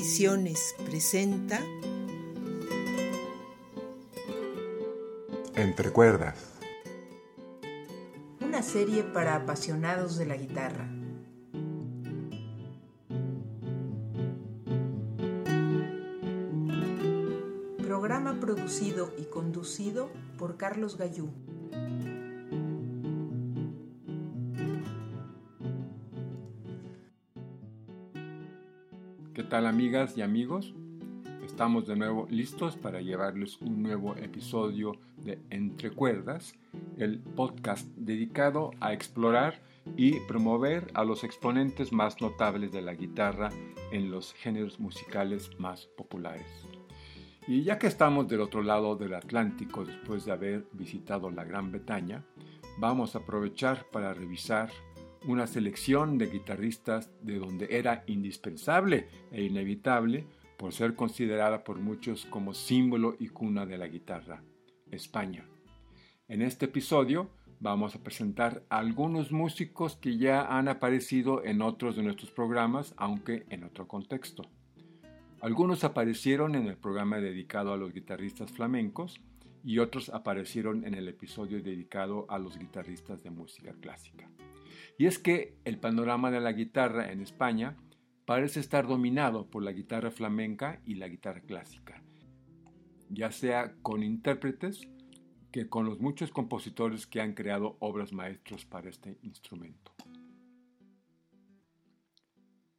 Ediciones 0.00 0.74
presenta 0.86 1.60
Entre 5.54 5.90
cuerdas. 5.90 6.38
Una 8.40 8.62
serie 8.62 9.02
para 9.02 9.36
apasionados 9.36 10.16
de 10.16 10.24
la 10.24 10.36
guitarra. 10.36 10.88
Programa 17.82 18.40
producido 18.40 19.12
y 19.18 19.24
conducido 19.24 20.08
por 20.38 20.56
Carlos 20.56 20.96
Gallú. 20.96 21.28
Tal 29.50 29.66
amigas 29.66 30.16
y 30.16 30.22
amigos? 30.22 30.72
Estamos 31.44 31.84
de 31.88 31.96
nuevo 31.96 32.28
listos 32.30 32.76
para 32.76 33.00
llevarles 33.00 33.60
un 33.60 33.82
nuevo 33.82 34.14
episodio 34.14 34.92
de 35.16 35.40
Entre 35.50 35.90
Cuerdas, 35.90 36.54
el 36.98 37.18
podcast 37.18 37.84
dedicado 37.96 38.70
a 38.78 38.92
explorar 38.92 39.60
y 39.96 40.20
promover 40.20 40.92
a 40.94 41.02
los 41.02 41.24
exponentes 41.24 41.92
más 41.92 42.20
notables 42.20 42.70
de 42.70 42.80
la 42.80 42.94
guitarra 42.94 43.50
en 43.90 44.12
los 44.12 44.34
géneros 44.34 44.78
musicales 44.78 45.50
más 45.58 45.86
populares. 45.96 46.46
Y 47.48 47.64
ya 47.64 47.76
que 47.76 47.88
estamos 47.88 48.28
del 48.28 48.42
otro 48.42 48.62
lado 48.62 48.94
del 48.94 49.14
Atlántico 49.14 49.84
después 49.84 50.24
de 50.26 50.30
haber 50.30 50.68
visitado 50.74 51.28
la 51.28 51.42
Gran 51.42 51.72
Bretaña, 51.72 52.24
vamos 52.78 53.16
a 53.16 53.18
aprovechar 53.18 53.84
para 53.90 54.14
revisar 54.14 54.70
una 55.26 55.46
selección 55.46 56.18
de 56.18 56.26
guitarristas 56.26 57.10
de 57.22 57.38
donde 57.38 57.68
era 57.70 58.04
indispensable 58.06 59.08
e 59.32 59.42
inevitable 59.42 60.26
por 60.56 60.72
ser 60.72 60.94
considerada 60.94 61.64
por 61.64 61.78
muchos 61.78 62.26
como 62.26 62.54
símbolo 62.54 63.16
y 63.18 63.28
cuna 63.28 63.66
de 63.66 63.78
la 63.78 63.88
guitarra, 63.88 64.42
España. 64.90 65.46
En 66.28 66.42
este 66.42 66.66
episodio 66.66 67.30
vamos 67.60 67.94
a 67.94 68.02
presentar 68.02 68.64
algunos 68.68 69.32
músicos 69.32 69.96
que 69.96 70.16
ya 70.16 70.42
han 70.42 70.68
aparecido 70.68 71.44
en 71.44 71.62
otros 71.62 71.96
de 71.96 72.02
nuestros 72.02 72.30
programas, 72.30 72.94
aunque 72.96 73.44
en 73.50 73.64
otro 73.64 73.86
contexto. 73.88 74.44
Algunos 75.40 75.84
aparecieron 75.84 76.54
en 76.54 76.66
el 76.66 76.76
programa 76.76 77.18
dedicado 77.18 77.72
a 77.72 77.76
los 77.76 77.92
guitarristas 77.92 78.52
flamencos 78.52 79.20
y 79.64 79.78
otros 79.78 80.08
aparecieron 80.10 80.84
en 80.84 80.94
el 80.94 81.08
episodio 81.08 81.62
dedicado 81.62 82.26
a 82.30 82.38
los 82.38 82.58
guitarristas 82.58 83.22
de 83.22 83.30
música 83.30 83.74
clásica. 83.80 84.30
Y 84.98 85.06
es 85.06 85.18
que 85.18 85.56
el 85.64 85.78
panorama 85.78 86.30
de 86.30 86.40
la 86.40 86.52
guitarra 86.52 87.12
en 87.12 87.20
España 87.20 87.76
parece 88.24 88.60
estar 88.60 88.86
dominado 88.86 89.50
por 89.50 89.62
la 89.62 89.72
guitarra 89.72 90.10
flamenca 90.10 90.80
y 90.84 90.94
la 90.94 91.08
guitarra 91.08 91.40
clásica, 91.40 92.02
ya 93.08 93.30
sea 93.32 93.74
con 93.82 94.02
intérpretes 94.02 94.88
que 95.50 95.68
con 95.68 95.84
los 95.84 96.00
muchos 96.00 96.30
compositores 96.30 97.06
que 97.06 97.20
han 97.20 97.34
creado 97.34 97.76
obras 97.80 98.12
maestros 98.12 98.64
para 98.64 98.88
este 98.88 99.18
instrumento. 99.22 99.92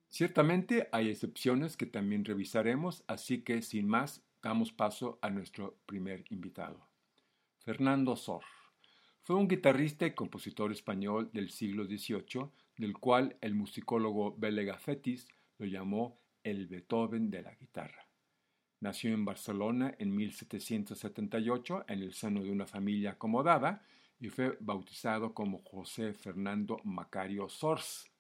Ciertamente 0.08 0.88
hay 0.92 1.10
excepciones 1.10 1.78
que 1.78 1.86
también 1.86 2.26
revisaremos, 2.26 3.04
así 3.08 3.44
que 3.44 3.62
sin 3.62 3.88
más 3.88 4.24
damos 4.42 4.72
paso 4.72 5.20
a 5.22 5.30
nuestro 5.30 5.78
primer 5.86 6.26
invitado, 6.30 6.88
Fernando 7.60 8.16
Sor. 8.16 8.44
Fue 9.24 9.36
un 9.36 9.48
guitarrista 9.48 10.06
y 10.06 10.16
compositor 10.16 10.72
español 10.72 11.30
del 11.32 11.52
siglo 11.52 11.86
XVIII, 11.86 12.50
del 12.78 12.98
cual 12.98 13.38
el 13.42 13.54
musicólogo 13.54 14.36
Belega 14.36 14.78
Fetis 14.78 15.28
lo 15.60 15.66
llamó 15.68 16.20
el 16.44 16.68
Beethoven 16.68 17.30
de 17.30 17.44
la 17.44 17.54
guitarra. 17.54 18.08
Nació 18.80 19.14
en 19.14 19.26
Barcelona 19.26 19.94
en 20.00 20.16
1778 20.16 21.86
en 21.88 22.02
el 22.02 22.14
seno 22.14 22.42
de 22.42 22.50
una 22.50 22.66
familia 22.66 23.12
acomodada 23.12 23.86
y 24.20 24.30
fue 24.30 24.58
bautizado 24.60 25.36
como 25.36 25.62
José 25.64 26.14
Fernando 26.14 26.80
Macario 26.84 27.48
Sors. 27.48 28.11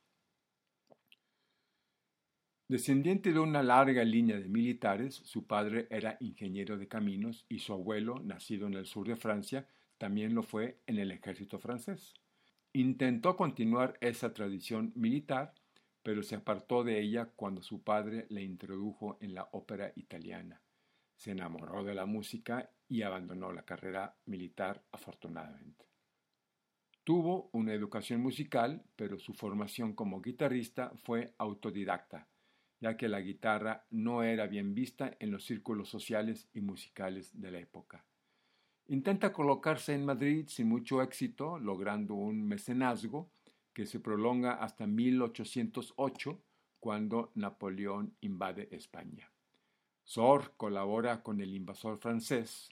Descendiente 2.72 3.34
de 3.34 3.40
una 3.40 3.62
larga 3.62 4.02
línea 4.06 4.40
de 4.40 4.48
militares, 4.48 5.16
su 5.26 5.46
padre 5.46 5.88
era 5.90 6.16
ingeniero 6.22 6.78
de 6.78 6.88
caminos 6.88 7.46
y 7.50 7.59
su 7.59 7.74
abuelo, 7.74 8.22
nacido 8.24 8.66
en 8.68 8.76
el 8.76 8.86
sur 8.86 9.06
de 9.09 9.18
Francia, 9.18 9.68
también 9.98 10.34
lo 10.34 10.42
fue 10.42 10.80
en 10.88 10.98
el 10.98 11.12
ejército 11.12 11.59
francés. 11.59 12.14
Intentó 12.72 13.36
continuar 13.36 13.98
esa 14.00 14.34
tradición 14.34 14.94
militar, 14.96 15.54
pero 16.02 16.24
se 16.24 16.36
apartó 16.36 16.86
de 16.86 17.02
ella 17.02 17.26
cuando 17.36 17.62
su 17.62 17.84
padre 17.84 18.26
le 18.30 18.42
introdujo 18.42 19.18
en 19.20 19.34
la 19.34 19.50
ópera 19.52 19.92
italiana. 19.98 20.62
Se 21.18 21.32
enamoró 21.32 21.84
de 21.84 21.94
la 21.94 22.06
música 22.06 22.70
y 22.88 23.02
abandonó 23.02 23.52
la 23.52 23.64
carrera 23.64 24.16
militar 24.28 24.82
afortunadamente. 24.94 25.88
Tuvo 27.03 27.50
una 27.52 27.74
educación 27.74 28.22
musical, 28.22 28.82
pero 28.96 29.20
su 29.20 29.34
formación 29.34 29.94
como 29.94 30.22
guitarrista 30.22 30.94
fue 31.03 31.34
autodidacta, 31.38 32.30
ya 32.81 32.97
que 32.97 33.08
la 33.08 33.22
guitarra 33.22 33.86
no 33.92 34.24
era 34.24 34.47
bien 34.47 34.74
vista 34.74 35.16
en 35.19 35.31
los 35.31 35.46
círculos 35.46 35.88
sociales 35.88 36.50
y 36.53 36.62
musicales 36.62 37.40
de 37.40 37.52
la 37.52 37.59
época. 37.59 38.03
Intenta 38.88 39.31
colocarse 39.31 39.94
en 39.94 40.03
Madrid 40.03 40.47
sin 40.47 40.68
mucho 40.68 41.02
éxito, 41.02 41.59
logrando 41.59 42.16
un 42.16 42.46
mecenazgo 42.46 43.31
que 43.72 43.86
se 43.86 44.00
prolonga 44.00 44.56
hasta 44.56 44.88
1808, 44.88 46.41
cuando 46.80 47.31
Napoleón 47.36 48.16
invade 48.22 48.68
España. 48.72 49.31
Sor 50.03 50.56
colabora 50.58 51.22
con 51.22 51.40
el 51.40 51.53
invasor 51.53 52.00
francés 52.00 52.70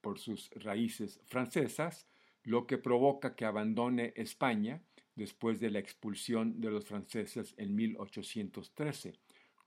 por 0.00 0.18
sus 0.18 0.50
raíces 0.56 1.20
francesas, 1.26 2.08
lo 2.42 2.66
que 2.66 2.78
provoca 2.78 3.36
que 3.36 3.44
abandone 3.44 4.12
España 4.16 4.82
después 5.14 5.60
de 5.60 5.70
la 5.70 5.78
expulsión 5.78 6.60
de 6.60 6.70
los 6.70 6.84
franceses 6.84 7.54
en 7.56 7.74
1813, 7.74 9.18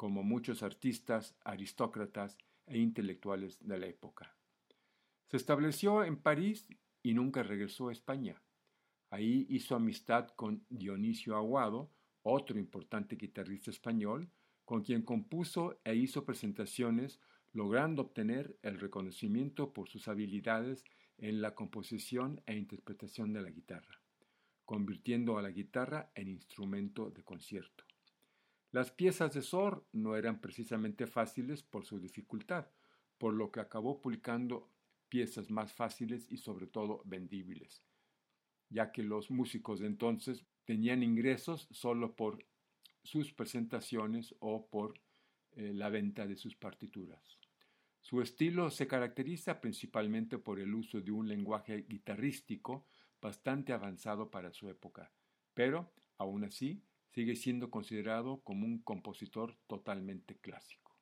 como 0.01 0.23
muchos 0.23 0.63
artistas, 0.63 1.35
aristócratas 1.43 2.35
e 2.65 2.79
intelectuales 2.79 3.59
de 3.59 3.77
la 3.77 3.85
época. 3.85 4.35
Se 5.27 5.37
estableció 5.37 6.03
en 6.03 6.17
París 6.17 6.65
y 7.03 7.13
nunca 7.13 7.43
regresó 7.43 7.89
a 7.89 7.91
España. 7.91 8.41
Ahí 9.11 9.45
hizo 9.47 9.75
amistad 9.75 10.29
con 10.29 10.65
Dionisio 10.69 11.35
Aguado, 11.35 11.91
otro 12.23 12.57
importante 12.57 13.15
guitarrista 13.15 13.69
español, 13.69 14.31
con 14.65 14.81
quien 14.81 15.03
compuso 15.03 15.79
e 15.83 15.93
hizo 15.93 16.25
presentaciones, 16.25 17.19
logrando 17.53 18.01
obtener 18.01 18.57
el 18.63 18.79
reconocimiento 18.79 19.71
por 19.71 19.87
sus 19.87 20.07
habilidades 20.07 20.83
en 21.19 21.43
la 21.43 21.53
composición 21.53 22.41
e 22.47 22.55
interpretación 22.55 23.33
de 23.33 23.43
la 23.43 23.51
guitarra, 23.51 24.01
convirtiendo 24.65 25.37
a 25.37 25.43
la 25.43 25.51
guitarra 25.51 26.11
en 26.15 26.27
instrumento 26.27 27.11
de 27.11 27.21
concierto. 27.21 27.90
Las 28.71 28.89
piezas 28.89 29.33
de 29.33 29.41
Sor 29.41 29.85
no 29.91 30.15
eran 30.15 30.39
precisamente 30.39 31.05
fáciles 31.05 31.61
por 31.61 31.85
su 31.85 31.99
dificultad, 31.99 32.67
por 33.17 33.33
lo 33.33 33.51
que 33.51 33.59
acabó 33.59 34.01
publicando 34.01 34.69
piezas 35.09 35.51
más 35.51 35.73
fáciles 35.73 36.31
y 36.31 36.37
sobre 36.37 36.67
todo 36.67 37.01
vendibles, 37.03 37.83
ya 38.69 38.93
que 38.93 39.03
los 39.03 39.29
músicos 39.29 39.81
de 39.81 39.87
entonces 39.87 40.45
tenían 40.63 41.03
ingresos 41.03 41.67
solo 41.69 42.15
por 42.15 42.45
sus 43.03 43.33
presentaciones 43.33 44.33
o 44.39 44.67
por 44.67 44.93
eh, 45.51 45.73
la 45.73 45.89
venta 45.89 46.25
de 46.25 46.37
sus 46.37 46.55
partituras. 46.55 47.37
Su 47.99 48.21
estilo 48.21 48.69
se 48.69 48.87
caracteriza 48.87 49.59
principalmente 49.59 50.37
por 50.37 50.59
el 50.61 50.73
uso 50.73 51.01
de 51.01 51.11
un 51.11 51.27
lenguaje 51.27 51.85
guitarrístico 51.89 52.87
bastante 53.21 53.73
avanzado 53.73 54.31
para 54.31 54.53
su 54.53 54.69
época, 54.69 55.11
pero, 55.53 55.91
aún 56.17 56.45
así, 56.45 56.81
sigue 57.11 57.35
siendo 57.35 57.69
considerado 57.69 58.41
como 58.41 58.65
un 58.65 58.79
compositor 58.79 59.57
totalmente 59.67 60.37
clásico. 60.37 60.95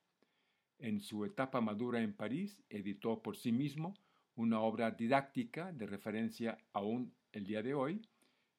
En 0.78 1.00
su 1.00 1.24
etapa 1.24 1.60
madura 1.60 2.02
en 2.02 2.14
París, 2.14 2.62
editó 2.68 3.22
por 3.22 3.36
sí 3.36 3.52
mismo 3.52 3.94
una 4.34 4.60
obra 4.60 4.90
didáctica 4.92 5.72
de 5.72 5.86
referencia 5.86 6.58
aún 6.72 7.14
el 7.32 7.44
día 7.44 7.62
de 7.62 7.74
hoy, 7.74 8.00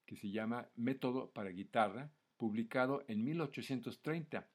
que 0.06 0.16
se 0.16 0.30
llama 0.30 0.70
Método 0.76 1.32
para 1.32 1.50
guitarra, 1.50 2.12
publicado 2.38 3.04
en 3.08 3.24
1830, 3.24 4.48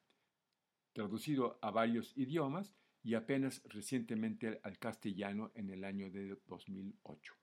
traducido 0.93 1.59
a 1.61 1.71
varios 1.71 2.17
idiomas 2.17 2.73
y 3.03 3.13
apenas 3.13 3.61
recientemente 3.65 4.59
al 4.63 4.77
castellano 4.79 5.51
en 5.55 5.69
el 5.69 5.83
año 5.83 6.09
de 6.09 6.37
2008. 6.47 7.33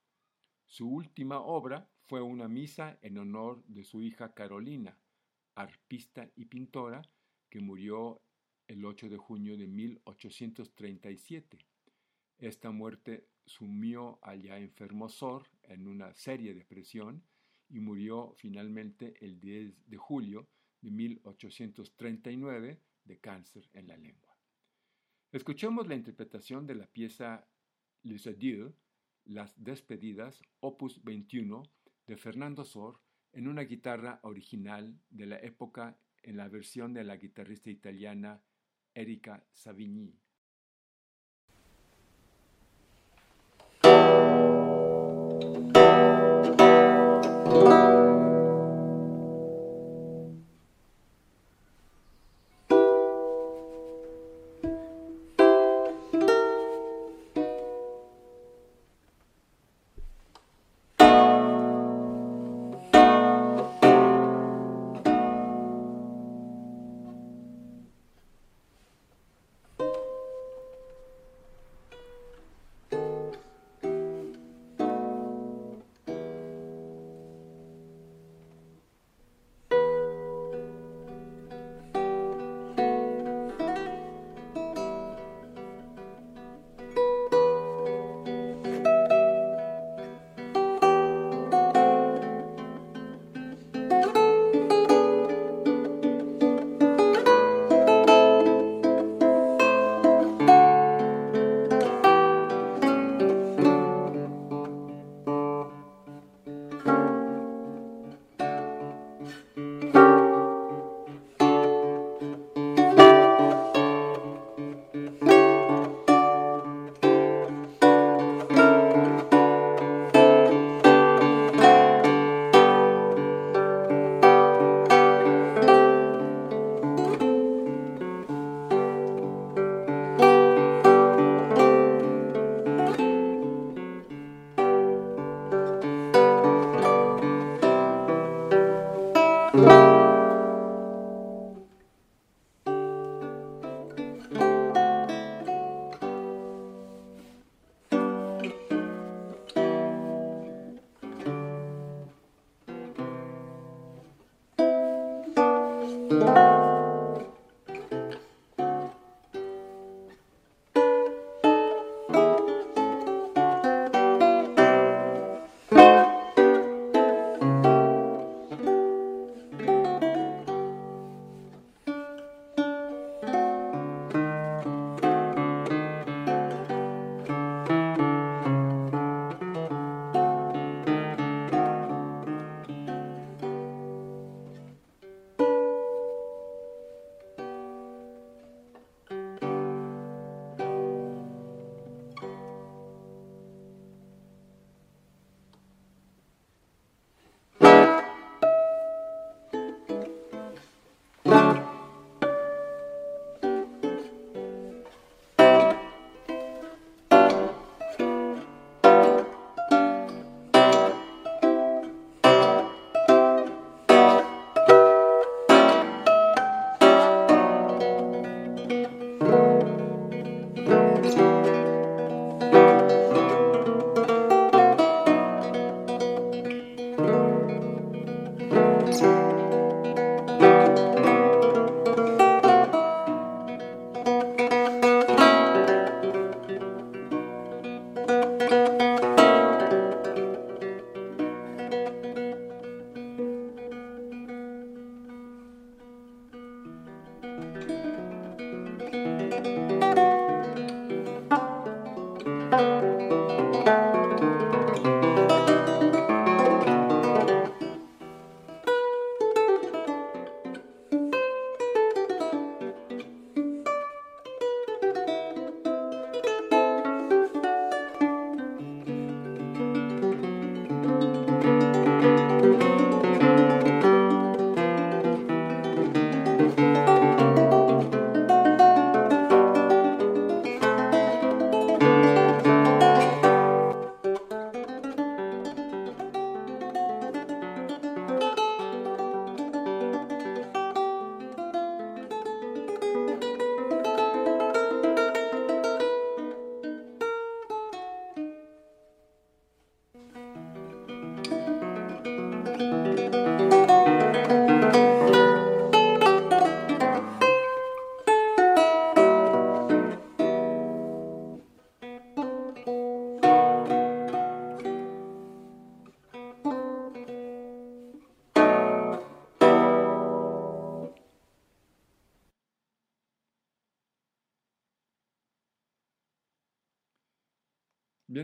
Su 0.67 0.91
última 0.91 1.41
obra 1.41 1.89
fue 2.07 2.21
una 2.21 2.49
misa 2.49 2.99
en 3.03 3.19
honor 3.19 3.65
de 3.67 3.85
su 3.85 4.03
hija 4.03 4.35
Carolina, 4.35 4.99
arpista 5.55 6.29
y 6.37 6.47
pintora, 6.47 7.03
que 7.49 7.61
murió 7.61 8.21
el 8.67 8.85
8 8.85 9.09
de 9.09 9.17
junio 9.17 9.57
de 9.57 9.67
1837. 9.67 11.59
Esta 12.39 12.71
muerte 12.71 13.29
sumió 13.47 14.19
al 14.23 14.43
ya 14.43 14.59
enfermo 14.59 15.09
Sor 15.09 15.49
en 15.63 15.87
una 15.87 16.15
seria 16.15 16.55
depresión 16.55 17.23
y 17.69 17.81
murió 17.81 18.35
finalmente 18.37 19.15
el 19.21 19.41
10 19.41 19.89
de 19.89 19.97
julio 19.97 20.49
de 20.81 20.91
1839 20.91 22.81
de 23.05 23.19
cáncer 23.19 23.69
en 23.73 23.89
la 23.89 23.97
lengua. 23.97 24.37
Escuchemos 25.33 25.87
la 25.87 25.95
interpretación 25.95 26.67
de 26.67 26.75
la 26.75 26.87
pieza 26.87 27.47
Les 28.03 28.27
Adieux, 28.27 28.73
Las 29.25 29.53
Despedidas, 29.63 30.43
opus 30.61 31.03
21, 31.03 31.63
de 32.07 32.17
Fernando 32.17 32.65
Sor, 32.65 33.01
en 33.35 33.49
una 33.49 33.63
guitarra 33.63 34.21
original 34.23 34.99
de 35.11 35.27
la 35.27 35.37
época 35.39 35.99
en 36.23 36.37
la 36.37 36.49
versión 36.49 36.95
de 36.95 37.05
la 37.05 37.17
guitarrista 37.17 37.71
italiana 37.71 38.41
Erika 38.95 39.45
Savigny. 39.53 40.24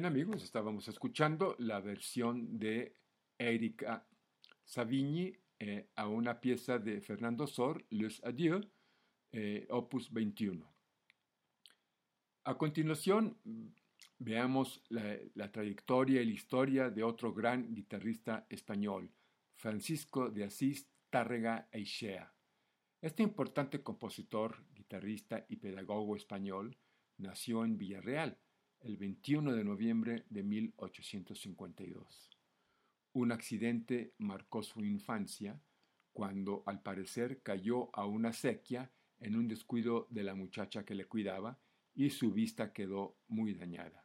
Bien 0.00 0.12
amigos, 0.12 0.42
estábamos 0.42 0.88
escuchando 0.88 1.56
la 1.58 1.78
versión 1.78 2.58
de 2.58 2.96
Erika 3.36 4.08
Savigny 4.64 5.36
eh, 5.58 5.90
a 5.94 6.08
una 6.08 6.40
pieza 6.40 6.78
de 6.78 7.02
Fernando 7.02 7.46
Sor, 7.46 7.84
Les 7.90 8.24
Adieux, 8.24 8.66
eh, 9.30 9.66
opus 9.68 10.10
21. 10.10 10.66
A 12.44 12.56
continuación, 12.56 13.36
veamos 14.18 14.82
la, 14.88 15.18
la, 15.34 15.52
trayectoria 15.52 16.22
y 16.22 16.24
la 16.28 16.32
historia 16.32 16.88
de 16.88 17.02
otro 17.02 17.34
gran 17.34 17.74
guitarrista 17.74 18.46
español, 18.48 19.12
Francisco 19.54 20.30
de 20.30 20.44
Asís 20.44 20.88
Tárrega 21.10 21.68
Eixea. 21.72 22.32
Este 23.02 23.22
importante 23.22 23.82
compositor, 23.82 24.64
guitarrista 24.72 25.44
y 25.50 25.56
pedagogo 25.56 26.16
español 26.16 26.74
nació 27.18 27.66
en 27.66 27.76
Villarreal 27.76 28.38
el 28.82 28.96
21 28.96 29.54
de 29.54 29.64
noviembre 29.64 30.24
de 30.30 30.42
1852. 30.42 32.30
Un 33.12 33.32
accidente 33.32 34.14
marcó 34.18 34.62
su 34.62 34.84
infancia 34.84 35.60
cuando 36.12 36.62
al 36.66 36.80
parecer 36.82 37.42
cayó 37.42 37.94
a 37.94 38.06
una 38.06 38.32
sequía 38.32 38.90
en 39.20 39.36
un 39.36 39.48
descuido 39.48 40.06
de 40.10 40.24
la 40.24 40.34
muchacha 40.34 40.84
que 40.84 40.94
le 40.94 41.06
cuidaba 41.06 41.58
y 41.94 42.10
su 42.10 42.32
vista 42.32 42.72
quedó 42.72 43.16
muy 43.28 43.54
dañada. 43.54 44.04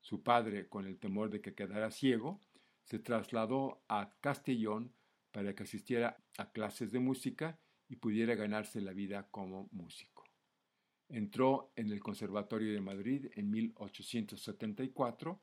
Su 0.00 0.22
padre, 0.22 0.68
con 0.68 0.86
el 0.86 0.98
temor 0.98 1.30
de 1.30 1.40
que 1.40 1.54
quedara 1.54 1.90
ciego, 1.90 2.40
se 2.82 2.98
trasladó 2.98 3.82
a 3.88 4.14
Castellón 4.20 4.92
para 5.32 5.54
que 5.54 5.64
asistiera 5.64 6.22
a 6.38 6.52
clases 6.52 6.92
de 6.92 7.00
música 7.00 7.58
y 7.88 7.96
pudiera 7.96 8.34
ganarse 8.34 8.80
la 8.80 8.92
vida 8.92 9.26
como 9.30 9.68
músico. 9.72 10.13
Entró 11.14 11.70
en 11.76 11.92
el 11.92 12.00
Conservatorio 12.00 12.72
de 12.72 12.80
Madrid 12.80 13.26
en 13.36 13.48
1874, 13.48 15.40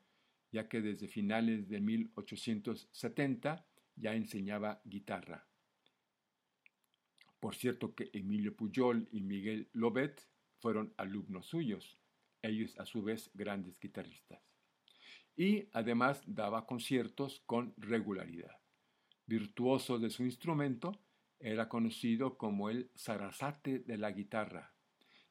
ya 0.50 0.68
que 0.68 0.82
desde 0.82 1.08
finales 1.08 1.66
de 1.66 1.80
1870 1.80 3.64
ya 3.96 4.14
enseñaba 4.14 4.82
guitarra. 4.84 5.46
Por 7.40 7.54
cierto 7.54 7.94
que 7.94 8.10
Emilio 8.12 8.54
Puyol 8.54 9.08
y 9.12 9.22
Miguel 9.22 9.70
Lobet 9.72 10.28
fueron 10.58 10.92
alumnos 10.98 11.46
suyos, 11.46 11.96
ellos 12.42 12.78
a 12.78 12.84
su 12.84 13.02
vez 13.02 13.30
grandes 13.32 13.80
guitarristas. 13.80 14.42
Y 15.36 15.70
además 15.72 16.22
daba 16.26 16.66
conciertos 16.66 17.40
con 17.46 17.72
regularidad. 17.78 18.58
Virtuoso 19.24 19.98
de 19.98 20.10
su 20.10 20.22
instrumento, 20.24 21.00
era 21.40 21.70
conocido 21.70 22.36
como 22.36 22.68
el 22.68 22.90
Sarasate 22.94 23.78
de 23.78 23.96
la 23.96 24.10
guitarra, 24.10 24.71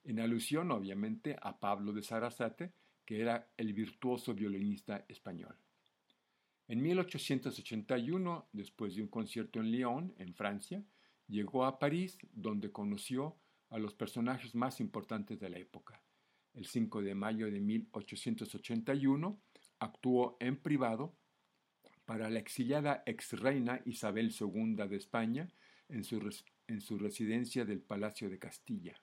en 0.03 0.20
alusión 0.20 0.72
obviamente 0.72 1.36
a 1.41 1.60
Pablo 1.60 1.93
de 1.93 2.03
Sarasate, 2.03 2.74
que 3.05 3.22
era 3.22 3.51
el 3.58 3.74
virtuoso 3.74 4.34
violinista 4.34 5.05
español. 5.08 5.55
En 6.67 6.81
1881, 6.81 8.48
después 8.53 8.96
de 8.96 9.01
un 9.01 9.10
concierto 9.10 9.60
en 9.60 9.72
Lyon, 9.72 10.13
en 10.17 10.34
Francia, 10.34 10.84
llegó 11.27 11.65
a 11.65 11.79
París, 11.79 12.17
donde 12.31 12.72
conoció 12.72 13.38
a 13.70 13.77
los 13.77 13.93
personajes 13.93 14.55
más 14.55 14.79
importantes 14.79 15.39
de 15.39 15.50
la 15.50 15.58
época. 15.58 16.01
El 16.53 16.65
5 16.65 17.01
de 17.01 17.15
mayo 17.15 17.51
de 17.51 17.60
1881 17.60 19.41
actuó 19.79 20.38
en 20.39 20.58
privado 20.58 21.15
para 22.05 22.29
la 22.29 22.39
exiliada 22.39 23.03
ex 23.05 23.39
reina 23.39 23.81
Isabel 23.86 24.34
II 24.38 24.75
de 24.75 24.96
España 24.98 25.48
en 25.88 26.03
su, 26.03 26.20
en 26.67 26.81
su 26.81 26.98
residencia 26.98 27.65
del 27.65 27.81
Palacio 27.81 28.29
de 28.29 28.39
Castilla. 28.39 29.01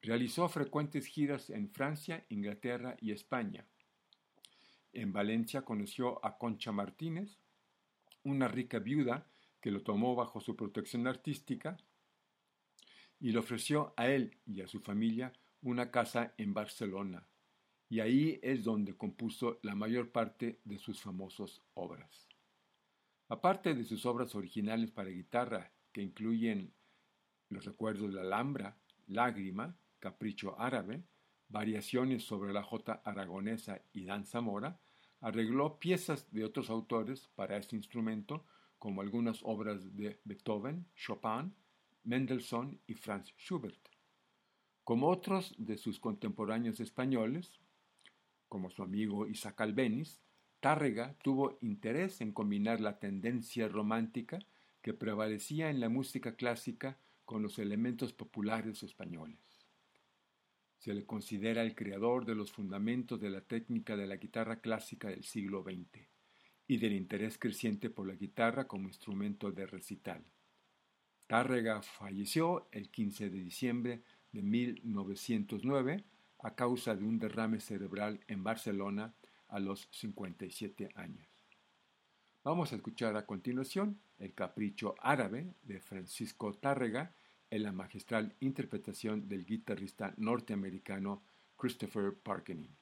Realizó 0.00 0.48
frecuentes 0.48 1.06
giras 1.06 1.50
en 1.50 1.70
Francia, 1.70 2.24
Inglaterra 2.28 2.96
y 3.00 3.12
España. 3.12 3.66
En 4.92 5.12
Valencia 5.12 5.62
conoció 5.62 6.24
a 6.24 6.38
Concha 6.38 6.72
Martínez, 6.72 7.38
una 8.22 8.48
rica 8.48 8.78
viuda 8.78 9.26
que 9.60 9.70
lo 9.70 9.82
tomó 9.82 10.14
bajo 10.14 10.40
su 10.40 10.56
protección 10.56 11.06
artística 11.06 11.76
y 13.20 13.32
le 13.32 13.38
ofreció 13.38 13.92
a 13.96 14.08
él 14.08 14.38
y 14.46 14.60
a 14.60 14.68
su 14.68 14.80
familia 14.80 15.32
una 15.62 15.90
casa 15.90 16.34
en 16.38 16.54
Barcelona, 16.54 17.26
y 17.88 18.00
ahí 18.00 18.38
es 18.42 18.62
donde 18.62 18.96
compuso 18.96 19.58
la 19.62 19.74
mayor 19.74 20.10
parte 20.10 20.60
de 20.64 20.78
sus 20.78 21.00
famosas 21.00 21.60
obras. 21.74 22.28
Aparte 23.28 23.74
de 23.74 23.84
sus 23.84 24.06
obras 24.06 24.34
originales 24.34 24.90
para 24.90 25.10
guitarra, 25.10 25.72
que 25.92 26.02
incluyen 26.02 26.72
Los 27.50 27.64
recuerdos 27.64 28.12
de 28.12 28.16
la 28.16 28.36
Alhambra, 28.36 28.76
Lágrima, 29.06 29.74
Capricho 29.98 30.58
Árabe, 30.60 31.02
Variaciones 31.48 32.24
sobre 32.24 32.52
la 32.52 32.62
Jota 32.62 33.00
Aragonesa 33.04 33.80
y 33.92 34.04
Danza 34.04 34.40
Mora, 34.40 34.78
arregló 35.20 35.78
piezas 35.78 36.30
de 36.30 36.44
otros 36.44 36.68
autores 36.68 37.28
para 37.34 37.56
este 37.56 37.74
instrumento, 37.74 38.44
como 38.78 39.00
algunas 39.00 39.40
obras 39.42 39.96
de 39.96 40.20
Beethoven, 40.24 40.86
Chopin, 40.94 41.54
Mendelssohn 42.04 42.78
y 42.86 42.94
Franz 42.94 43.32
Schubert. 43.38 43.88
Como 44.84 45.08
otros 45.08 45.54
de 45.58 45.76
sus 45.76 45.98
contemporáneos 45.98 46.80
españoles, 46.80 47.60
como 48.48 48.70
su 48.70 48.82
amigo 48.82 49.26
Isaac 49.26 49.60
Albeniz, 49.60 50.20
Tárrega 50.60 51.14
tuvo 51.22 51.58
interés 51.60 52.20
en 52.20 52.32
combinar 52.32 52.80
la 52.80 52.98
tendencia 52.98 53.68
romántica 53.68 54.38
que 54.82 54.94
prevalecía 54.94 55.70
en 55.70 55.80
la 55.80 55.88
música 55.88 56.34
clásica 56.34 56.98
con 57.24 57.42
los 57.42 57.58
elementos 57.58 58.12
populares 58.12 58.82
españoles. 58.82 59.47
Se 60.78 60.94
le 60.94 61.04
considera 61.04 61.62
el 61.62 61.74
creador 61.74 62.24
de 62.24 62.34
los 62.34 62.52
fundamentos 62.52 63.20
de 63.20 63.30
la 63.30 63.40
técnica 63.40 63.96
de 63.96 64.06
la 64.06 64.16
guitarra 64.16 64.60
clásica 64.60 65.08
del 65.08 65.24
siglo 65.24 65.62
XX 65.62 66.06
y 66.66 66.78
del 66.78 66.92
interés 66.92 67.38
creciente 67.38 67.90
por 67.90 68.06
la 68.06 68.14
guitarra 68.14 68.68
como 68.68 68.88
instrumento 68.88 69.50
de 69.50 69.66
recital. 69.66 70.24
Tárrega 71.26 71.82
falleció 71.82 72.68
el 72.72 72.90
15 72.90 73.30
de 73.30 73.40
diciembre 73.40 74.02
de 74.32 74.42
1909 74.42 76.04
a 76.40 76.54
causa 76.54 76.94
de 76.94 77.04
un 77.04 77.18
derrame 77.18 77.60
cerebral 77.60 78.20
en 78.28 78.44
Barcelona 78.44 79.14
a 79.48 79.58
los 79.58 79.88
57 79.92 80.90
años. 80.94 81.26
Vamos 82.44 82.72
a 82.72 82.76
escuchar 82.76 83.16
a 83.16 83.26
continuación 83.26 84.00
El 84.18 84.32
Capricho 84.32 84.94
Árabe 85.00 85.54
de 85.62 85.80
Francisco 85.80 86.54
Tárrega 86.54 87.12
en 87.50 87.62
la 87.62 87.72
magistral 87.72 88.34
interpretación 88.40 89.28
del 89.28 89.44
guitarrista 89.44 90.12
norteamericano 90.16 91.22
Christopher 91.56 92.14
Parkening. 92.22 92.74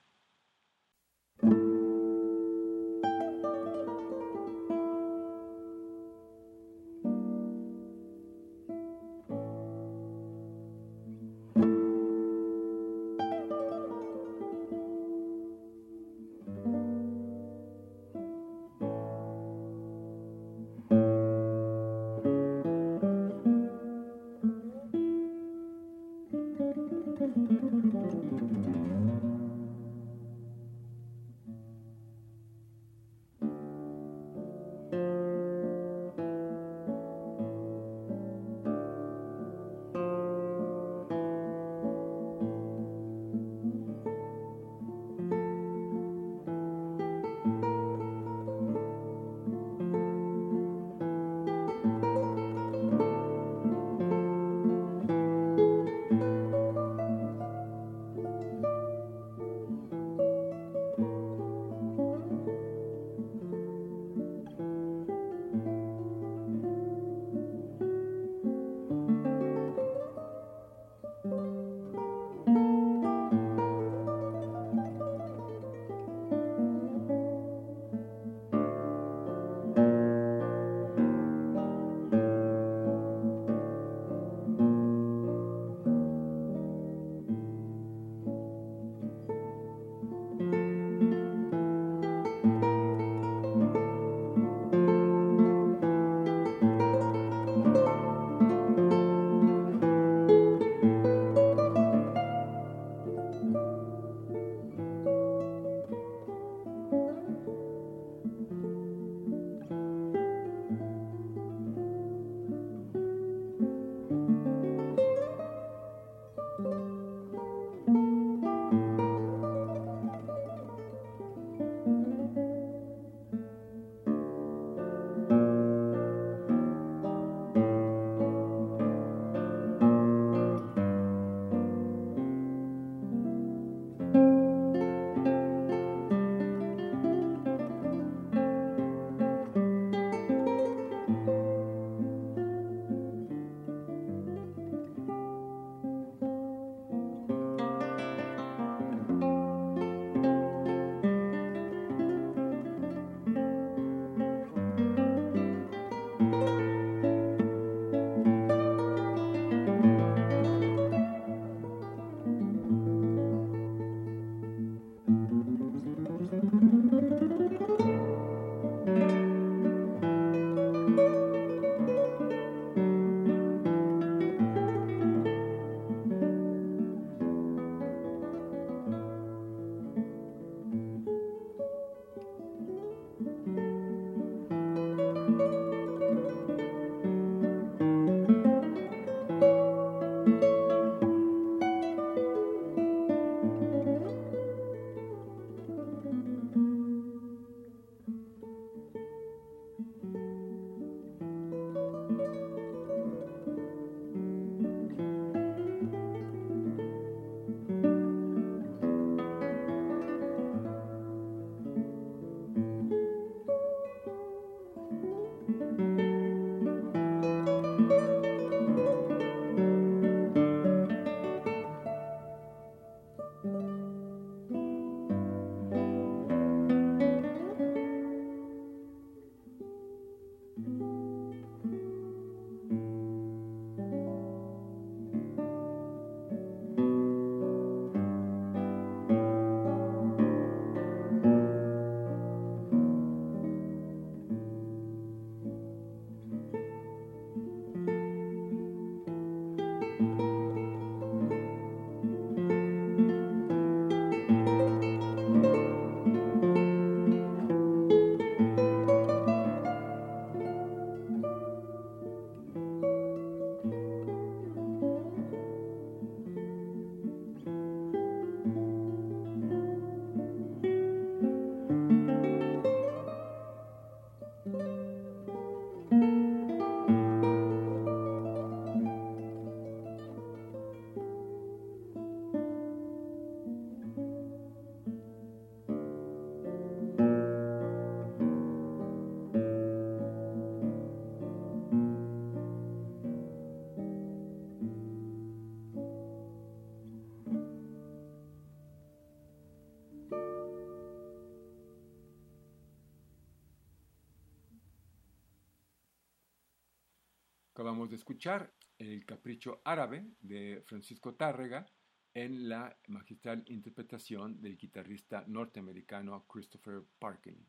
Acabamos 307.57 307.88
de 307.88 307.97
escuchar 307.97 308.53
El 308.77 309.07
Capricho 309.07 309.62
Árabe 309.64 310.05
de 310.21 310.62
Francisco 310.66 311.14
Tárrega 311.14 311.64
en 312.12 312.51
la 312.51 312.79
magistral 312.88 313.45
interpretación 313.47 314.42
del 314.42 314.59
guitarrista 314.59 315.25
norteamericano 315.27 316.27
Christopher 316.27 316.85
Parkin. 316.99 317.47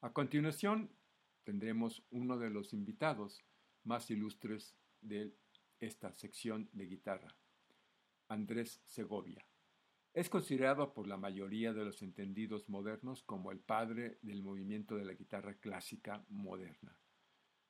A 0.00 0.12
continuación 0.12 0.90
tendremos 1.44 2.02
uno 2.10 2.36
de 2.36 2.50
los 2.50 2.72
invitados 2.72 3.44
más 3.84 4.10
ilustres 4.10 4.74
de 5.00 5.32
esta 5.78 6.12
sección 6.12 6.68
de 6.72 6.86
guitarra, 6.86 7.32
Andrés 8.26 8.80
Segovia. 8.82 9.46
Es 10.14 10.28
considerado 10.28 10.92
por 10.92 11.06
la 11.06 11.16
mayoría 11.16 11.72
de 11.72 11.84
los 11.84 12.02
entendidos 12.02 12.68
modernos 12.68 13.22
como 13.22 13.52
el 13.52 13.60
padre 13.60 14.18
del 14.22 14.42
movimiento 14.42 14.96
de 14.96 15.04
la 15.04 15.12
guitarra 15.12 15.54
clásica 15.54 16.26
moderna. 16.28 16.98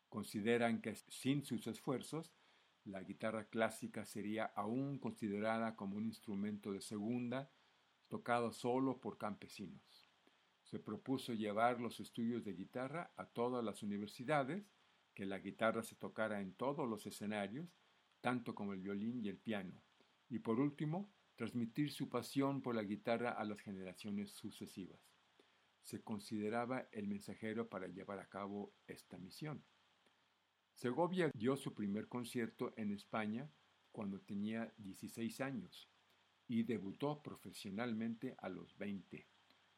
Consideran 0.09 0.81
que 0.81 0.95
sin 0.95 1.45
sus 1.45 1.67
esfuerzos, 1.67 2.33
la 2.85 3.03
guitarra 3.03 3.49
clásica 3.49 4.05
sería 4.05 4.45
aún 4.45 4.99
considerada 4.99 5.75
como 5.75 5.97
un 5.97 6.07
instrumento 6.07 6.73
de 6.73 6.81
segunda, 6.81 7.51
tocado 8.09 8.53
solo 8.53 9.01
por 9.01 9.19
campesinos. 9.19 10.09
Se 10.63 10.79
propuso 10.79 11.33
llevar 11.33 11.81
los 11.81 12.01
estudios 12.01 12.45
de 12.45 12.55
guitarra 12.55 13.13
a 13.17 13.27
todas 13.27 13.65
las 13.65 13.83
universidades, 13.83 14.65
que 15.15 15.27
la 15.27 15.39
guitarra 15.39 15.83
se 15.83 15.97
tocara 15.97 16.41
en 16.41 16.55
todos 16.55 16.89
los 16.89 17.07
escenarios, 17.07 17.69
tanto 18.21 18.55
como 18.55 18.73
el 18.73 18.81
violín 18.81 19.25
y 19.25 19.29
el 19.29 19.39
piano, 19.39 19.83
y 20.29 20.39
por 20.39 20.61
último, 20.61 21.13
transmitir 21.37 21.91
su 21.91 22.09
pasión 22.09 22.63
por 22.63 22.75
la 22.75 22.83
guitarra 22.83 23.31
a 23.31 23.45
las 23.45 23.61
generaciones 23.61 24.31
sucesivas. 24.31 25.01
Se 25.83 26.03
consideraba 26.03 26.89
el 26.93 27.07
mensajero 27.07 27.69
para 27.69 27.87
llevar 27.87 28.19
a 28.19 28.29
cabo 28.29 28.73
esta 28.87 29.19
misión. 29.19 29.63
Segovia 30.77 31.31
dio 31.33 31.57
su 31.57 31.73
primer 31.73 32.07
concierto 32.07 32.75
en 32.77 32.93
España 32.93 33.49
cuando 33.93 34.21
tenía 34.21 34.71
16 34.77 35.41
años 35.41 35.89
y 36.49 36.65
debutó 36.65 37.19
profesionalmente 37.23 38.37
a 38.43 38.51
los 38.51 38.77
20. 38.77 39.27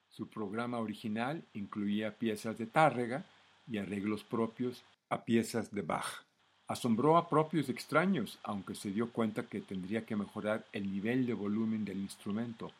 Su 0.08 0.28
programa 0.28 0.80
original 0.80 1.44
incluía 1.52 2.18
piezas 2.18 2.58
de 2.58 2.66
Tárrega 2.66 3.24
y 3.68 3.78
arreglos 3.78 4.24
propios 4.24 4.82
a 5.08 5.24
piezas 5.24 5.70
de 5.70 5.82
Bach. 5.82 6.24
Asombró 6.66 7.16
a 7.16 7.28
propios 7.28 7.68
extraños, 7.68 8.40
aunque 8.42 8.74
se 8.74 8.90
dio 8.90 9.12
cuenta 9.12 9.46
que 9.46 9.60
tendría 9.60 10.04
que 10.04 10.16
mejorar 10.16 10.66
el 10.72 10.90
nivel 10.92 11.26
de 11.26 11.34
volumen 11.34 11.84
del 11.84 11.98
instrumento, 11.98 12.72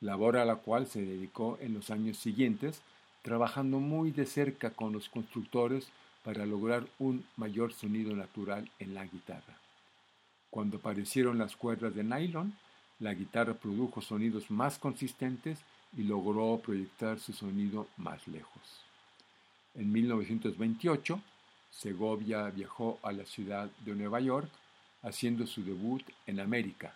labor 0.00 0.36
a 0.36 0.44
la 0.44 0.56
cual 0.56 0.86
se 0.86 1.00
dedicó 1.00 1.56
en 1.62 1.72
los 1.72 1.90
años 1.90 2.18
siguientes, 2.18 2.82
trabajando 3.22 3.80
muy 3.80 4.10
de 4.10 4.26
cerca 4.26 4.70
con 4.70 4.92
los 4.92 5.08
constructores 5.08 5.88
para 6.24 6.46
lograr 6.46 6.88
un 6.98 7.24
mayor 7.36 7.72
sonido 7.72 8.16
natural 8.16 8.68
en 8.78 8.94
la 8.94 9.04
guitarra. 9.04 9.58
Cuando 10.50 10.78
aparecieron 10.78 11.38
las 11.38 11.54
cuerdas 11.54 11.94
de 11.94 12.02
nylon, 12.02 12.56
la 12.98 13.12
guitarra 13.12 13.54
produjo 13.54 14.00
sonidos 14.00 14.50
más 14.50 14.78
consistentes 14.78 15.58
y 15.96 16.02
logró 16.04 16.58
proyectar 16.64 17.20
su 17.20 17.32
sonido 17.32 17.88
más 17.98 18.26
lejos. 18.26 18.62
En 19.74 19.92
1928, 19.92 21.20
Segovia 21.70 22.48
viajó 22.50 22.98
a 23.02 23.12
la 23.12 23.26
ciudad 23.26 23.70
de 23.84 23.94
Nueva 23.94 24.20
York, 24.20 24.48
haciendo 25.02 25.46
su 25.46 25.62
debut 25.62 26.02
en 26.26 26.40
América. 26.40 26.94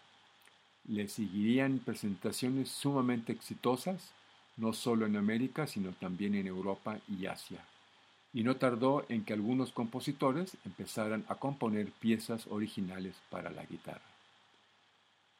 Le 0.87 1.07
seguirían 1.09 1.81
presentaciones 1.81 2.71
sumamente 2.71 3.33
exitosas, 3.33 4.12
no 4.57 4.73
solo 4.73 5.05
en 5.05 5.17
América, 5.17 5.67
sino 5.67 5.93
también 5.93 6.35
en 6.35 6.47
Europa 6.47 6.99
y 7.09 7.27
Asia 7.27 7.62
y 8.33 8.43
no 8.43 8.57
tardó 8.57 9.05
en 9.09 9.25
que 9.25 9.33
algunos 9.33 9.73
compositores 9.73 10.57
empezaran 10.64 11.25
a 11.29 11.37
componer 11.37 11.91
piezas 11.93 12.47
originales 12.49 13.14
para 13.31 13.51
la 13.51 13.64
guitarra. 13.64 14.03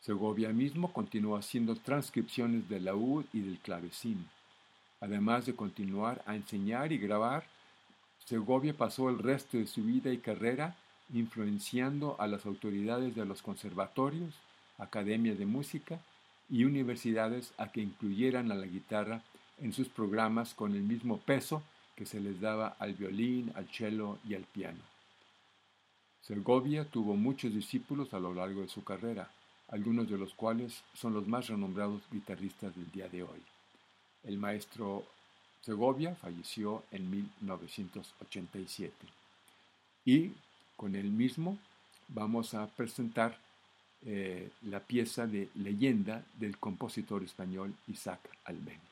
Segovia 0.01 0.51
mismo 0.51 0.93
continuó 0.93 1.37
haciendo 1.37 1.75
transcripciones 1.77 2.69
del 2.69 2.87
laúd 2.87 3.25
y 3.33 3.41
del 3.41 3.59
clavecín. 3.59 4.29
Además 5.01 5.47
de 5.47 5.55
continuar 5.55 6.23
a 6.27 6.35
enseñar 6.35 6.93
y 6.93 6.99
grabar, 6.99 7.45
Segovia 8.25 8.75
pasó 8.75 9.09
el 9.11 9.19
resto 9.19 9.59
de 9.59 9.67
su 9.67 9.83
vida 9.83 10.13
y 10.13 10.19
carrera 10.19 10.77
influenciando 11.13 12.17
a 12.19 12.27
las 12.27 12.47
autoridades 12.47 13.15
de 13.15 13.25
los 13.25 13.43
conservatorios, 13.43 14.35
academias 14.79 15.39
de 15.39 15.47
música 15.47 16.01
y 16.49 16.65
universidades 16.65 17.53
a 17.59 17.71
que 17.73 17.81
incluyeran 17.81 18.53
a 18.53 18.55
la 18.55 18.67
guitarra 18.67 19.23
en 19.59 19.73
sus 19.73 19.89
programas 19.89 20.55
con 20.55 20.75
el 20.75 20.83
mismo 20.83 21.19
peso 21.19 21.63
que 21.99 22.07
se 22.07 22.21
les 22.21 22.41
daba 22.41 22.77
al 22.79 22.95
violín, 22.95 23.51
al 23.57 23.67
cello 23.73 24.19
y 24.25 24.37
al 24.37 24.45
piano. 24.45 24.79
Segovia 26.23 26.85
tuvo 26.85 27.17
muchos 27.17 27.53
discípulos 27.53 28.15
a 28.15 28.21
lo 28.21 28.33
largo 28.33 28.61
de 28.61 28.69
su 28.69 28.85
carrera, 28.85 29.29
algunos 29.67 30.09
de 30.09 30.17
los 30.17 30.33
cuales 30.35 30.85
son 30.95 31.13
los 31.13 31.27
más 31.27 31.49
renombrados 31.49 32.03
guitarristas 32.13 32.73
del 32.77 32.89
día 32.93 33.09
de 33.09 33.25
hoy. 33.25 33.43
El 34.23 34.39
maestro 34.39 35.07
Segovia 35.63 36.15
falleció 36.15 36.85
en 36.93 37.11
1987 37.11 38.95
y 40.05 40.31
con 40.77 40.95
él 40.95 41.11
mismo 41.11 41.59
vamos 42.07 42.55
a 42.55 42.69
presentar 42.69 43.37
eh, 44.07 44.51
la 44.63 44.79
pieza 44.79 45.27
de 45.27 45.49
leyenda 45.57 46.25
del 46.39 46.59
compositor 46.59 47.25
español 47.25 47.75
Isaac 47.89 48.21
Albéniz. 48.45 48.88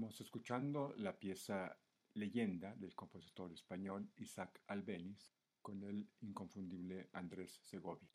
Estamos 0.00 0.20
escuchando 0.22 0.94
la 0.96 1.18
pieza 1.18 1.78
Leyenda 2.14 2.74
del 2.74 2.94
compositor 2.94 3.52
español 3.52 4.10
Isaac 4.16 4.62
Albeniz 4.68 5.34
con 5.60 5.82
el 5.82 6.08
inconfundible 6.22 7.10
Andrés 7.12 7.60
Segovia. 7.60 8.08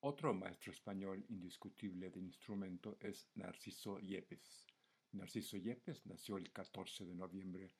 Otro 0.00 0.34
maestro 0.34 0.72
español 0.72 1.24
indiscutible 1.28 2.10
de 2.10 2.18
instrumento 2.18 2.98
es 2.98 3.30
Narciso 3.36 4.00
Yepes. 4.00 4.66
Narciso 5.12 5.56
Yepes 5.58 6.06
nació 6.06 6.38
el 6.38 6.50
14 6.50 7.06
de 7.06 7.14
noviembre 7.14 7.72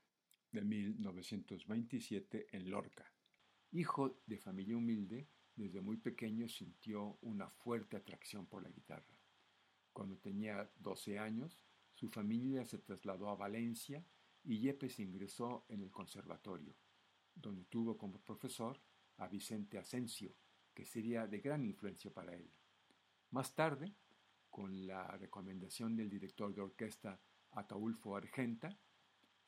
de 0.53 0.63
1927 0.63 2.47
en 2.53 2.71
Lorca. 2.71 3.13
Hijo 3.73 4.23
de 4.25 4.39
familia 4.39 4.77
humilde, 4.77 5.27
desde 5.57 5.81
muy 5.81 5.97
pequeño 5.97 6.49
sintió 6.49 7.19
una 7.23 7.51
fuerte 7.51 7.97
atracción 7.97 8.47
por 8.47 8.63
la 8.63 8.71
guitarra. 8.71 9.19
Cuando 9.93 10.17
tenía 10.17 10.71
12 10.77 11.19
años, 11.19 11.67
su 12.01 12.09
familia 12.09 12.65
se 12.65 12.79
trasladó 12.79 13.29
a 13.29 13.35
Valencia 13.35 14.03
y 14.43 14.59
Yepes 14.59 15.01
ingresó 15.01 15.67
en 15.69 15.83
el 15.83 15.91
conservatorio, 15.91 16.75
donde 17.35 17.65
tuvo 17.65 17.99
como 17.99 18.23
profesor 18.23 18.81
a 19.19 19.29
Vicente 19.29 19.77
Asensio, 19.77 20.35
que 20.73 20.87
sería 20.87 21.27
de 21.27 21.41
gran 21.41 21.63
influencia 21.63 22.11
para 22.11 22.33
él. 22.33 22.51
Más 23.33 23.55
tarde, 23.55 23.95
con 24.49 24.87
la 24.87 25.09
recomendación 25.19 25.95
del 25.95 26.09
director 26.09 26.55
de 26.55 26.63
orquesta 26.63 27.21
Ataulfo 27.51 28.17
Argenta, 28.17 28.71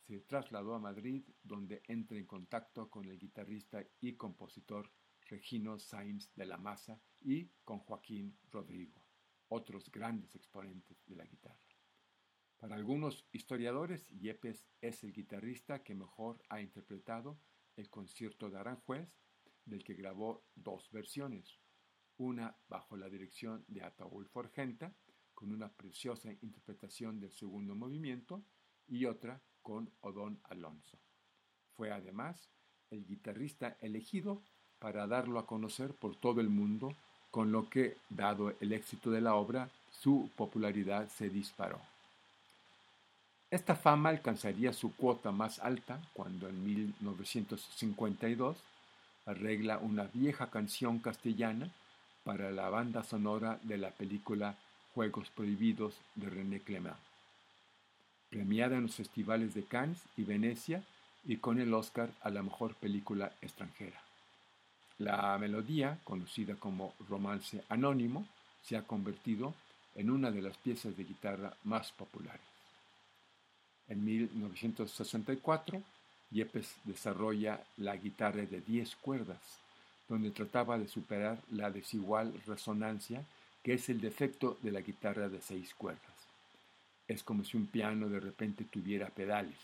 se 0.07 0.21
trasladó 0.21 0.75
a 0.75 0.79
Madrid, 0.79 1.25
donde 1.43 1.83
entra 1.88 2.19
en 2.19 2.27
contacto 2.27 2.91
con 2.91 3.07
el 3.07 3.19
guitarrista 3.19 3.83
y 3.99 4.12
compositor 4.12 4.93
Regino 5.23 5.79
Sainz 5.79 6.31
de 6.35 6.45
la 6.45 6.59
Maza 6.59 7.01
y 7.23 7.47
con 7.65 7.79
Joaquín 7.79 8.37
Rodrigo, 8.51 9.03
otros 9.49 9.91
grandes 9.91 10.35
exponentes 10.35 11.03
de 11.07 11.17
la 11.17 11.25
guitarra. 11.25 11.71
Para 12.62 12.77
algunos 12.77 13.27
historiadores, 13.33 14.07
Yepes 14.20 14.64
es 14.81 15.03
el 15.03 15.12
guitarrista 15.12 15.83
que 15.83 15.96
mejor 15.96 16.40
ha 16.48 16.61
interpretado 16.61 17.37
el 17.75 17.90
concierto 17.90 18.51
de 18.51 18.57
Aranjuez, 18.61 19.09
del 19.64 19.83
que 19.83 19.94
grabó 19.94 20.44
dos 20.55 20.88
versiones, 20.92 21.59
una 22.18 22.57
bajo 22.68 22.96
la 22.96 23.09
dirección 23.09 23.64
de 23.66 23.83
Ataúl 23.83 24.29
Forgenta, 24.29 24.94
con 25.35 25.51
una 25.51 25.72
preciosa 25.72 26.31
interpretación 26.40 27.18
del 27.18 27.33
segundo 27.33 27.75
movimiento, 27.75 28.44
y 28.87 29.07
otra 29.07 29.42
con 29.61 29.90
Odón 30.01 30.38
Alonso. 30.44 31.01
Fue 31.75 31.90
además 31.90 32.48
el 32.90 33.05
guitarrista 33.05 33.77
elegido 33.81 34.40
para 34.79 35.09
darlo 35.09 35.40
a 35.40 35.46
conocer 35.46 35.94
por 35.94 36.14
todo 36.14 36.40
el 36.40 36.48
mundo, 36.48 36.94
con 37.33 37.51
lo 37.51 37.68
que, 37.68 37.96
dado 38.09 38.55
el 38.61 38.72
éxito 38.72 39.11
de 39.11 39.20
la 39.20 39.35
obra, 39.35 39.68
su 39.90 40.31
popularidad 40.37 41.09
se 41.09 41.29
disparó. 41.29 41.91
Esta 43.53 43.77
fama 43.77 44.09
alcanzaría 44.09 44.73
su 44.73 44.97
cuota 44.97 45.31
más 45.31 45.59
alta 45.59 46.01
cuando 46.15 46.49
en 46.49 46.65
1952 46.65 48.57
arregla 49.27 49.77
una 49.77 50.05
vieja 50.05 50.49
canción 50.49 51.01
castellana 51.01 51.69
para 52.25 52.51
la 52.51 52.71
banda 52.71 53.05
sonora 53.05 53.59
de 53.62 53.77
la 53.77 53.91
película 53.91 54.57
Juegos 54.95 55.29
Prohibidos 55.29 55.93
de 56.15 56.31
René 56.31 56.61
Clément, 56.61 56.97
premiada 58.31 58.77
en 58.77 58.85
los 58.85 58.95
festivales 58.95 59.53
de 59.53 59.65
Cannes 59.65 60.01
y 60.17 60.25
Venecia 60.25 60.83
y 61.27 61.37
con 61.37 61.61
el 61.61 61.75
Oscar 61.75 62.09
a 62.23 62.31
la 62.31 62.43
mejor 62.43 62.75
película 62.77 63.33
extranjera. 63.43 64.01
La 64.97 65.37
melodía, 65.37 65.99
conocida 66.05 66.55
como 66.55 66.95
Romance 67.07 67.62
Anónimo, 67.69 68.27
se 68.62 68.79
ha 68.79 68.83
convertido 68.85 69.53
en 69.95 70.11
una 70.11 70.31
de 70.31 70.41
las 70.41 70.57
piezas 70.57 70.97
de 70.97 71.05
guitarra 71.05 71.53
más 71.65 71.93
populares. 71.93 72.52
En 73.92 74.07
1964, 74.07 75.83
Yepes 76.31 76.76
desarrolla 76.85 77.62
la 77.76 77.94
guitarra 77.94 78.40
de 78.46 78.62
10 78.62 78.96
cuerdas, 78.96 79.42
donde 80.09 80.31
trataba 80.31 80.78
de 80.78 80.88
superar 80.88 81.38
la 81.50 81.70
desigual 81.70 82.33
resonancia 82.46 83.22
que 83.62 83.74
es 83.74 83.90
el 83.90 84.00
defecto 84.00 84.57
de 84.62 84.72
la 84.72 84.81
guitarra 84.81 85.28
de 85.28 85.42
6 85.42 85.74
cuerdas. 85.74 86.14
Es 87.07 87.22
como 87.22 87.44
si 87.44 87.59
un 87.59 87.66
piano 87.66 88.09
de 88.09 88.18
repente 88.18 88.64
tuviera 88.64 89.11
pedales. 89.11 89.59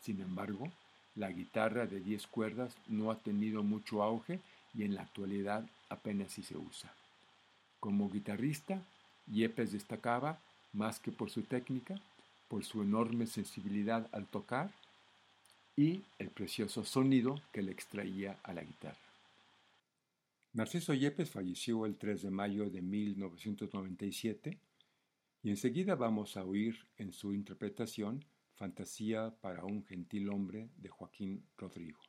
Sin 0.00 0.20
embargo, 0.20 0.70
la 1.16 1.32
guitarra 1.32 1.86
de 1.86 1.98
10 1.98 2.28
cuerdas 2.28 2.72
no 2.86 3.10
ha 3.10 3.16
tenido 3.16 3.64
mucho 3.64 4.04
auge 4.04 4.38
y 4.74 4.84
en 4.84 4.94
la 4.94 5.02
actualidad 5.02 5.64
apenas 5.88 6.30
si 6.30 6.44
se 6.44 6.56
usa. 6.56 6.92
Como 7.80 8.08
guitarrista, 8.12 8.80
Yepes 9.26 9.72
destacaba, 9.72 10.38
más 10.72 11.00
que 11.00 11.10
por 11.10 11.30
su 11.30 11.42
técnica, 11.42 11.96
por 12.48 12.64
su 12.64 12.82
enorme 12.82 13.26
sensibilidad 13.26 14.08
al 14.12 14.26
tocar 14.26 14.70
y 15.76 16.02
el 16.18 16.30
precioso 16.30 16.84
sonido 16.84 17.40
que 17.52 17.62
le 17.62 17.72
extraía 17.72 18.38
a 18.42 18.52
la 18.52 18.62
guitarra. 18.62 18.98
Narciso 20.52 20.94
Yepes 20.94 21.30
falleció 21.30 21.84
el 21.84 21.96
3 21.96 22.22
de 22.22 22.30
mayo 22.30 22.70
de 22.70 22.80
1997 22.80 24.58
y 25.42 25.50
enseguida 25.50 25.94
vamos 25.94 26.36
a 26.36 26.44
oír 26.44 26.78
en 26.96 27.12
su 27.12 27.34
interpretación 27.34 28.24
Fantasía 28.56 29.34
para 29.42 29.64
un 29.64 29.84
gentil 29.84 30.30
hombre 30.30 30.70
de 30.78 30.88
Joaquín 30.88 31.44
Rodrigo. 31.58 32.00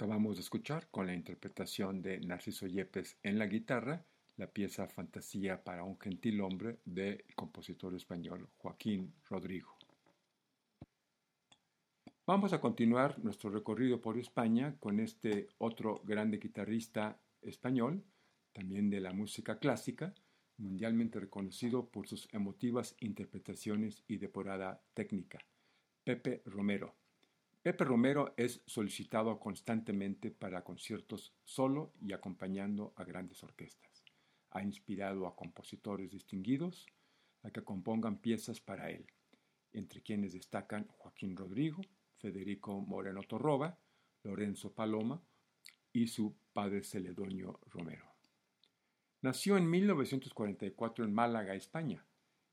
Acabamos 0.00 0.36
de 0.36 0.40
escuchar 0.40 0.88
con 0.90 1.06
la 1.06 1.12
interpretación 1.12 2.00
de 2.00 2.20
Narciso 2.20 2.66
Yepes 2.66 3.18
en 3.22 3.38
la 3.38 3.44
guitarra 3.44 4.02
la 4.38 4.46
pieza 4.46 4.88
Fantasía 4.88 5.62
para 5.62 5.84
un 5.84 6.00
gentil 6.00 6.40
hombre 6.40 6.78
del 6.86 7.22
compositor 7.34 7.94
español 7.94 8.48
Joaquín 8.56 9.12
Rodrigo. 9.28 9.76
Vamos 12.26 12.54
a 12.54 12.62
continuar 12.62 13.22
nuestro 13.22 13.50
recorrido 13.50 14.00
por 14.00 14.16
España 14.16 14.74
con 14.80 15.00
este 15.00 15.48
otro 15.58 16.00
grande 16.02 16.38
guitarrista 16.38 17.20
español, 17.42 18.02
también 18.54 18.88
de 18.88 19.00
la 19.00 19.12
música 19.12 19.58
clásica, 19.58 20.14
mundialmente 20.56 21.20
reconocido 21.20 21.90
por 21.90 22.08
sus 22.08 22.26
emotivas 22.32 22.96
interpretaciones 23.00 24.02
y 24.08 24.16
depurada 24.16 24.82
técnica, 24.94 25.40
Pepe 26.04 26.40
Romero. 26.46 26.99
Pepe 27.62 27.84
Romero 27.84 28.32
es 28.38 28.62
solicitado 28.64 29.38
constantemente 29.38 30.30
para 30.30 30.64
conciertos 30.64 31.34
solo 31.44 31.92
y 32.00 32.14
acompañando 32.14 32.94
a 32.96 33.04
grandes 33.04 33.42
orquestas. 33.42 34.02
Ha 34.52 34.62
inspirado 34.62 35.26
a 35.26 35.36
compositores 35.36 36.10
distinguidos 36.10 36.86
a 37.42 37.50
que 37.50 37.62
compongan 37.62 38.16
piezas 38.16 38.62
para 38.62 38.90
él, 38.90 39.06
entre 39.74 40.00
quienes 40.00 40.32
destacan 40.32 40.86
Joaquín 40.88 41.36
Rodrigo, 41.36 41.82
Federico 42.16 42.80
Moreno 42.80 43.22
Torroba, 43.24 43.78
Lorenzo 44.22 44.72
Paloma 44.72 45.22
y 45.92 46.06
su 46.06 46.34
padre 46.54 46.82
Celedonio 46.82 47.60
Romero. 47.66 48.06
Nació 49.20 49.58
en 49.58 49.68
1944 49.68 51.04
en 51.04 51.12
Málaga, 51.12 51.54
España, 51.54 52.06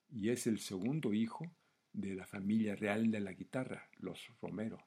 y 0.10 0.32
es 0.32 0.48
el 0.48 0.60
segundo 0.60 1.14
hijo 1.14 1.50
de 1.94 2.14
la 2.14 2.28
familia 2.28 2.76
real 2.76 3.10
de 3.10 3.22
la 3.22 3.32
guitarra, 3.32 3.90
los 4.00 4.30
Romero. 4.42 4.78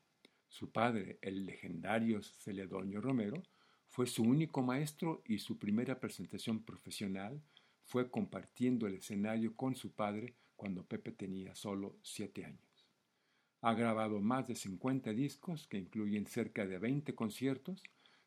Su 0.51 0.73
padre, 0.73 1.19
el 1.23 1.47
legendario 1.47 2.21
Celedonio 2.23 3.01
Romero, 3.01 3.41
fue 3.89 4.07
su 4.07 4.25
único 4.25 4.63
maestro 4.63 5.23
y 5.25 5.39
su 5.39 5.59
primera 5.59 5.99
presentación 5.99 6.65
profesional 6.65 7.41
fue 7.85 8.11
compartiendo 8.11 8.87
el 8.87 8.95
escenario 8.95 9.55
con 9.55 9.77
su 9.77 9.93
padre 9.93 10.35
cuando 10.57 10.85
Pepe 10.85 11.13
tenía 11.13 11.55
solo 11.55 11.97
siete 12.03 12.45
años. 12.45 12.89
Ha 13.63 13.75
grabado 13.75 14.21
más 14.21 14.49
de 14.49 14.57
50 14.57 15.13
discos 15.13 15.69
que 15.69 15.79
incluyen 15.79 16.27
cerca 16.27 16.67
de 16.67 16.79
20 16.79 17.15
conciertos 17.15 17.83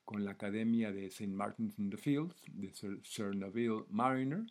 con 0.05 0.23
la 0.23 0.31
Academia 0.31 0.93
de 0.93 1.07
St. 1.07 1.27
Martin's 1.27 1.77
in 1.77 1.89
the 1.89 1.97
Fields 1.97 2.41
de 2.47 2.73
Sir, 3.03 3.35
Neville 3.35 3.83
Mariner. 3.89 4.45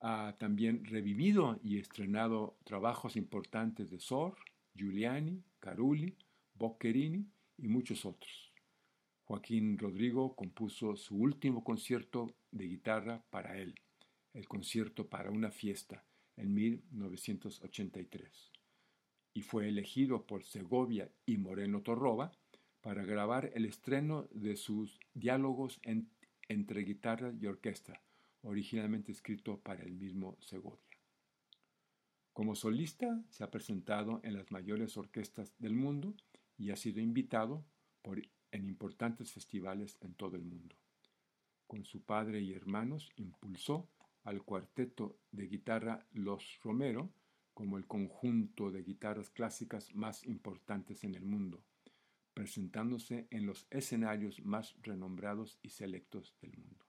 Ha 0.00 0.36
también 0.38 0.84
revivido 0.86 1.60
y 1.62 1.78
estrenado 1.78 2.56
trabajos 2.64 3.14
importantes 3.16 3.90
de 3.90 3.98
Sor, 3.98 4.36
Giuliani, 4.74 5.42
Carulli, 5.60 6.16
Boccherini 6.58 7.26
y 7.58 7.68
muchos 7.68 8.04
otros. 8.04 8.52
Joaquín 9.24 9.76
Rodrigo 9.76 10.36
compuso 10.36 10.96
su 10.96 11.16
último 11.16 11.64
concierto 11.64 12.34
de 12.50 12.66
guitarra 12.66 13.24
para 13.30 13.58
él, 13.58 13.74
el 14.32 14.46
concierto 14.46 15.08
para 15.08 15.30
una 15.30 15.50
fiesta, 15.50 16.04
en 16.36 16.54
1983, 16.54 18.52
y 19.34 19.42
fue 19.42 19.68
elegido 19.68 20.26
por 20.26 20.44
Segovia 20.44 21.10
y 21.24 21.38
Moreno 21.38 21.82
Torroba 21.82 22.32
para 22.80 23.04
grabar 23.04 23.50
el 23.54 23.64
estreno 23.64 24.28
de 24.30 24.56
sus 24.56 25.00
diálogos 25.14 25.80
entre 26.48 26.82
guitarra 26.82 27.34
y 27.40 27.46
orquesta, 27.46 28.00
originalmente 28.42 29.12
escrito 29.12 29.58
para 29.58 29.82
el 29.82 29.92
mismo 29.92 30.36
Segovia. 30.40 30.80
Como 32.32 32.54
solista 32.54 33.24
se 33.30 33.42
ha 33.42 33.50
presentado 33.50 34.20
en 34.22 34.34
las 34.34 34.52
mayores 34.52 34.96
orquestas 34.96 35.54
del 35.58 35.74
mundo 35.74 36.14
y 36.58 36.70
ha 36.70 36.76
sido 36.76 37.00
invitado 37.00 37.64
en 38.52 38.68
importantes 38.68 39.32
festivales 39.32 39.98
en 40.00 40.14
todo 40.14 40.36
el 40.36 40.44
mundo. 40.44 40.76
Con 41.66 41.84
su 41.84 42.02
padre 42.02 42.40
y 42.40 42.52
hermanos 42.52 43.10
impulsó 43.16 43.88
al 44.24 44.42
cuarteto 44.42 45.18
de 45.32 45.48
guitarra 45.48 46.06
Los 46.12 46.60
Romero 46.62 47.10
como 47.54 47.78
el 47.78 47.86
conjunto 47.86 48.70
de 48.70 48.82
guitarras 48.82 49.30
clásicas 49.30 49.94
más 49.94 50.24
importantes 50.26 51.04
en 51.04 51.14
el 51.14 51.24
mundo, 51.24 51.64
presentándose 52.34 53.26
en 53.30 53.46
los 53.46 53.66
escenarios 53.70 54.44
más 54.44 54.76
renombrados 54.82 55.58
y 55.62 55.70
selectos 55.70 56.34
del 56.40 56.56
mundo. 56.56 56.84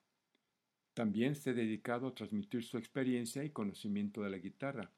También 0.93 1.35
se 1.35 1.51
ha 1.51 1.53
dedicado 1.53 2.07
a 2.07 2.15
transmitir 2.15 2.63
su 2.63 2.77
experiencia 2.77 3.43
y 3.43 3.51
conocimiento 3.51 4.23
de 4.23 4.29
la 4.29 4.39
guitarra 4.39 4.91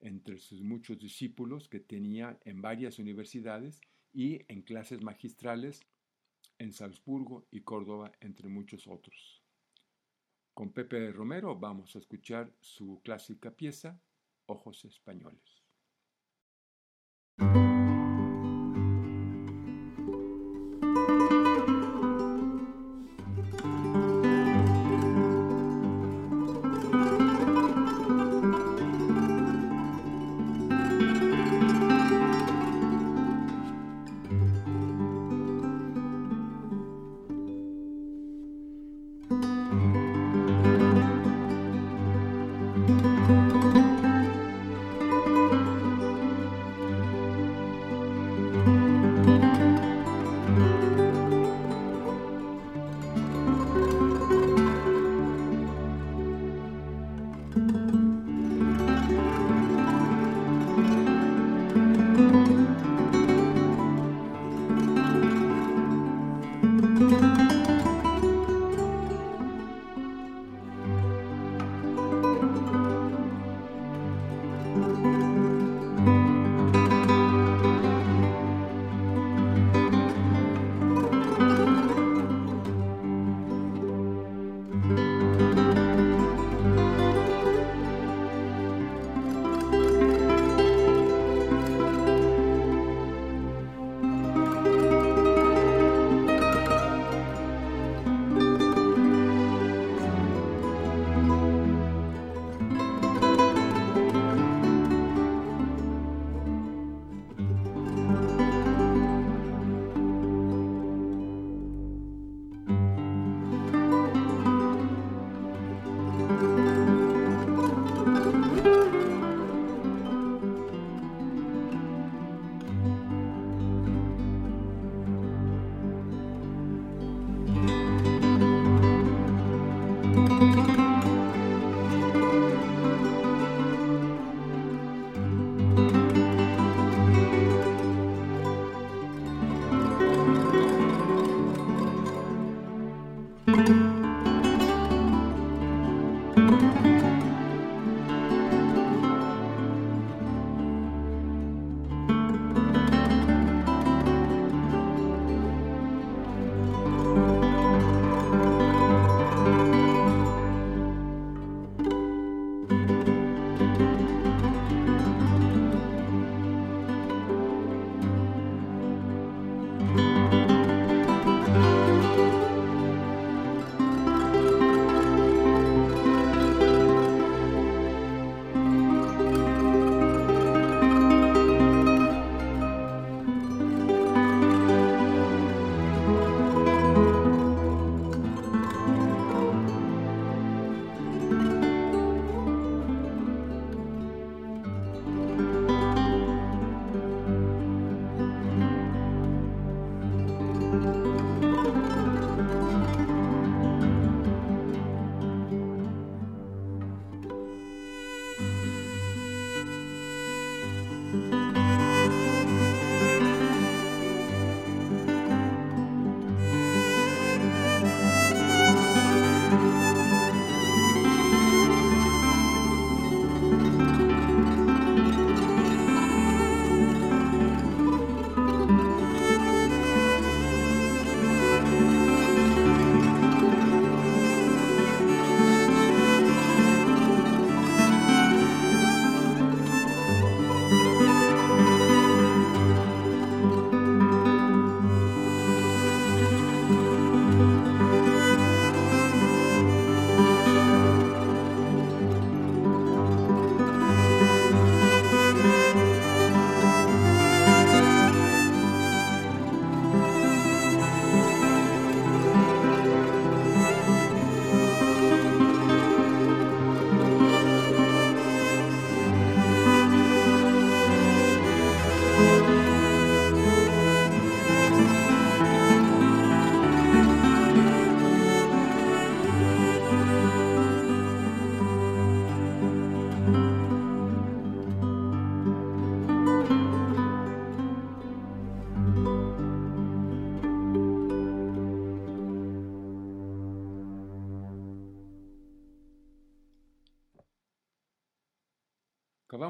entre 0.00 0.38
sus 0.38 0.62
muchos 0.62 0.98
discípulos 0.98 1.68
que 1.68 1.80
tenía 1.80 2.38
en 2.44 2.62
varias 2.62 2.98
universidades 2.98 3.80
y 4.18 4.44
en 4.48 4.62
clases 4.62 5.00
magistrales 5.00 5.86
en 6.58 6.72
Salzburgo 6.72 7.46
y 7.52 7.60
Córdoba, 7.60 8.10
entre 8.18 8.48
muchos 8.48 8.88
otros. 8.88 9.44
Con 10.52 10.72
Pepe 10.72 11.12
Romero 11.12 11.54
vamos 11.54 11.94
a 11.94 12.00
escuchar 12.00 12.52
su 12.60 13.00
clásica 13.04 13.52
pieza, 13.52 14.02
Ojos 14.46 14.84
Españoles. 14.86 15.67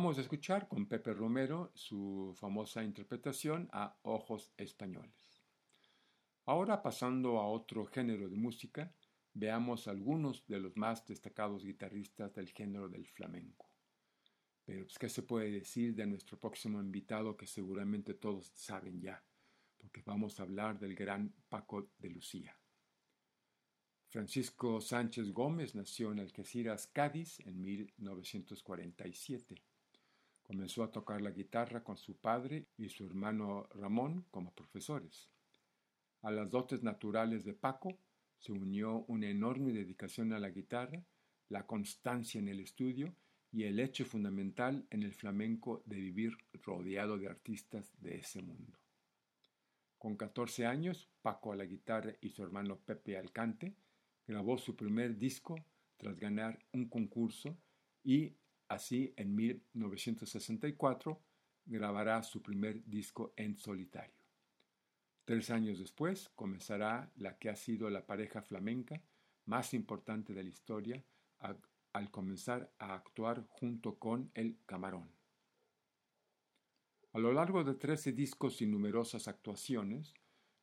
Acabamos 0.09 0.17
de 0.17 0.23
escuchar 0.23 0.69
con 0.69 0.87
Pepe 0.87 1.13
Romero 1.13 1.71
su 1.75 2.35
famosa 2.35 2.83
interpretación 2.83 3.69
a 3.73 3.95
Ojos 4.05 4.55
Españoles. 4.57 5.43
Ahora 6.47 6.83
pasando 6.83 7.39
a 7.39 7.47
otro 7.47 7.85
género 7.85 8.31
de 8.31 8.39
música, 8.39 8.91
veamos 9.35 9.87
algunos 9.87 10.47
de 10.47 10.61
los 10.61 10.75
más 10.79 11.07
destacados 11.07 11.63
guitarristas 11.63 12.35
del 12.35 12.49
género 12.49 12.89
del 12.89 13.07
flamenco. 13.07 13.69
Pero, 14.65 14.87
pues, 14.87 14.99
¿qué 14.99 15.11
se 15.11 15.25
puede 15.25 15.51
decir 15.51 15.95
de 15.95 16.07
nuestro 16.07 16.39
próximo 16.39 16.81
invitado 16.81 17.37
que 17.37 17.47
seguramente 17.47 18.15
todos 18.15 18.51
saben 18.55 19.03
ya? 19.03 19.23
Porque 19.77 20.03
vamos 20.07 20.41
a 20.41 20.45
hablar 20.45 20.79
del 20.79 20.95
gran 20.95 21.35
Paco 21.51 21.91
de 21.99 22.09
Lucía. 22.09 22.59
Francisco 24.09 24.81
Sánchez 24.81 25.35
Gómez 25.35 25.75
nació 25.75 26.13
en 26.13 26.21
Algeciras, 26.21 26.87
Cádiz, 26.87 27.41
en 27.41 27.61
1947. 27.61 29.68
Comenzó 30.49 30.83
a 30.83 30.91
tocar 30.91 31.21
la 31.21 31.31
guitarra 31.31 31.85
con 31.85 31.99
su 31.99 32.17
padre 32.17 32.69
y 32.79 32.89
su 32.89 33.05
hermano 33.05 33.69
Ramón 33.75 34.25
como 34.31 34.55
profesores. 34.55 35.29
A 36.23 36.31
las 36.31 36.51
dotes 36.51 36.83
naturales 36.83 37.45
de 37.45 37.53
Paco 37.53 37.99
se 38.39 38.53
unió 38.53 39.05
una 39.09 39.29
enorme 39.29 39.75
dedicación 39.75 40.33
a 40.33 40.39
la 40.39 40.49
guitarra, 40.49 41.05
la 41.51 41.67
constancia 41.67 42.39
en 42.39 42.49
el 42.49 42.61
estudio 42.61 43.15
y 43.53 43.65
el 43.65 43.79
hecho 43.79 44.07
fundamental 44.07 44.87
en 44.89 45.03
el 45.03 45.13
flamenco 45.13 45.83
de 45.85 45.97
vivir 45.97 46.33
rodeado 46.63 47.19
de 47.19 47.29
artistas 47.29 47.93
de 48.01 48.17
ese 48.17 48.41
mundo. 48.41 48.79
Con 49.99 50.17
14 50.17 50.65
años, 50.65 51.11
Paco 51.21 51.53
a 51.53 51.57
la 51.57 51.67
guitarra 51.67 52.15
y 52.23 52.31
su 52.31 52.43
hermano 52.43 52.79
Pepe 52.79 53.19
al 53.19 53.33
cante 53.33 53.75
grabó 54.27 54.57
su 54.57 54.75
primer 54.75 55.19
disco 55.19 55.57
tras 55.99 56.19
ganar 56.19 56.59
un 56.73 56.89
concurso 56.89 57.55
y 58.03 58.33
así 58.69 59.13
en 59.17 59.35
1964 59.35 61.21
grabará 61.67 62.23
su 62.23 62.43
primer 62.43 62.85
disco 62.85 63.33
en 63.37 63.57
solitario. 63.57 64.15
Tres 65.25 65.51
años 65.51 65.79
después 65.79 66.31
comenzará 66.35 67.13
la 67.17 67.37
que 67.39 67.51
ha 67.51 67.57
sido 67.57 67.91
la 67.91 68.07
pareja 68.07 68.41
flamenca 68.43 69.03
más 69.45 69.75
importante 69.75 70.33
de 70.33 70.43
la 70.43 70.49
historia 70.49 71.05
al 71.93 72.11
comenzar 72.11 72.73
a 72.79 72.95
actuar 72.95 73.47
junto 73.49 73.99
con 73.99 74.31
el 74.35 74.59
Camarón. 74.65 75.11
A 77.13 77.19
lo 77.19 77.33
largo 77.33 77.65
de 77.65 77.75
trece 77.75 78.13
discos 78.13 78.61
y 78.63 78.67
numerosas 78.67 79.29
actuaciones, 79.29 80.15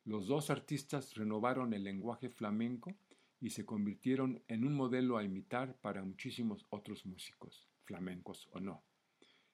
los 0.04 0.28
dos 0.28 0.50
artistas 0.50 1.16
renovaron 1.16 1.74
el 1.74 1.84
lenguaje 1.84 2.30
flamenco 2.30 2.96
y 3.40 3.50
se 3.50 3.66
convirtieron 3.66 4.44
en 4.48 4.66
un 4.66 4.74
modelo 4.74 5.18
a 5.18 5.24
imitar 5.24 5.76
para 5.82 6.04
muchísimos 6.04 6.66
otros 6.70 7.06
músicos, 7.06 7.68
flamencos 7.86 8.50
o 8.52 8.60
no. 8.60 8.84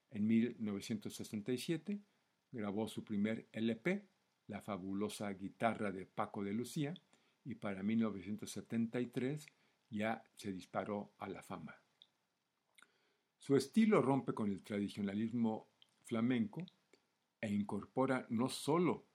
En 0.10 0.28
1967 0.28 2.02
grabó 2.52 2.88
su 2.88 3.04
primer 3.04 3.48
LP, 3.52 4.08
La 4.48 4.62
fabulosa 4.62 5.32
guitarra 5.32 5.92
de 5.92 6.06
Paco 6.06 6.44
de 6.44 6.54
Lucía, 6.54 6.94
y 7.44 7.56
para 7.56 7.84
1973 7.84 9.48
ya 9.90 10.24
se 10.36 10.52
disparó 10.52 11.14
a 11.18 11.30
la 11.30 11.42
fama. 11.42 11.76
Su 13.38 13.56
estilo 13.56 14.02
rompe 14.02 14.34
con 14.34 14.52
el 14.52 14.64
tradicionalismo 14.64 15.70
flamenco 16.04 16.64
e 17.40 17.52
incorpora 17.52 18.28
no 18.30 18.50
solo 18.50 19.08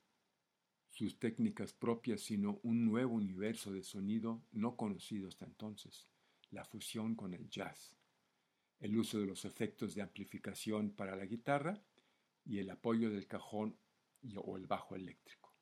sus 0.90 1.18
técnicas 1.18 1.72
propias, 1.74 2.22
sino 2.22 2.58
un 2.62 2.84
nuevo 2.86 3.14
universo 3.14 3.72
de 3.72 3.82
sonido 3.82 4.42
no 4.52 4.76
conocido 4.76 5.28
hasta 5.28 5.44
entonces, 5.44 6.08
la 6.50 6.64
fusión 6.64 7.14
con 7.14 7.34
el 7.34 7.48
jazz, 7.50 7.96
el 8.80 8.96
uso 8.96 9.18
de 9.18 9.26
los 9.26 9.44
efectos 9.44 9.94
de 9.94 10.02
amplificación 10.02 10.90
para 10.90 11.16
la 11.16 11.26
guitarra 11.26 11.80
y 12.44 12.58
el 12.58 12.70
apoyo 12.70 13.10
del 13.10 13.26
cajón 13.26 13.76
o 14.36 14.56
el 14.56 14.66
bajo 14.66 14.96
eléctrico. 14.96 15.54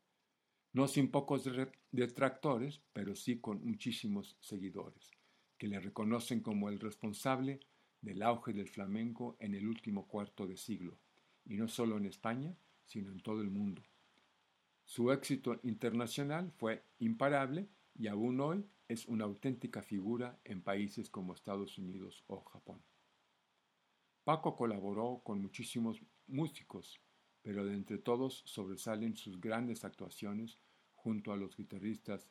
No 0.72 0.88
sin 0.88 1.10
pocos 1.10 1.48
detractores, 1.92 2.80
pero 2.92 3.14
sí 3.14 3.40
con 3.40 3.64
muchísimos 3.64 4.36
seguidores, 4.40 5.10
que 5.56 5.68
le 5.68 5.78
reconocen 5.78 6.40
como 6.40 6.68
el 6.68 6.80
responsable 6.80 7.60
del 8.00 8.22
auge 8.22 8.52
del 8.52 8.68
flamenco 8.68 9.36
en 9.38 9.54
el 9.54 9.66
último 9.66 10.08
cuarto 10.08 10.46
de 10.46 10.56
siglo, 10.56 10.98
y 11.44 11.56
no 11.56 11.68
solo 11.68 11.96
en 11.96 12.06
España, 12.06 12.56
sino 12.84 13.12
en 13.12 13.20
todo 13.20 13.40
el 13.40 13.50
mundo 13.50 13.82
su 14.84 15.10
éxito 15.10 15.58
internacional 15.62 16.52
fue 16.52 16.84
imparable 16.98 17.68
y 17.94 18.06
aún 18.08 18.40
hoy 18.40 18.66
es 18.86 19.06
una 19.06 19.24
auténtica 19.24 19.82
figura 19.82 20.38
en 20.44 20.62
países 20.62 21.08
como 21.08 21.32
Estados 21.32 21.78
Unidos 21.78 22.22
o 22.26 22.44
Japón. 22.44 22.82
Paco 24.24 24.56
colaboró 24.56 25.20
con 25.22 25.40
muchísimos 25.40 26.00
músicos, 26.26 27.00
pero 27.42 27.64
de 27.64 27.74
entre 27.74 27.98
todos 27.98 28.42
sobresalen 28.46 29.16
sus 29.16 29.40
grandes 29.40 29.84
actuaciones 29.84 30.58
junto 30.94 31.32
a 31.32 31.36
los 31.36 31.56
guitarristas 31.56 32.28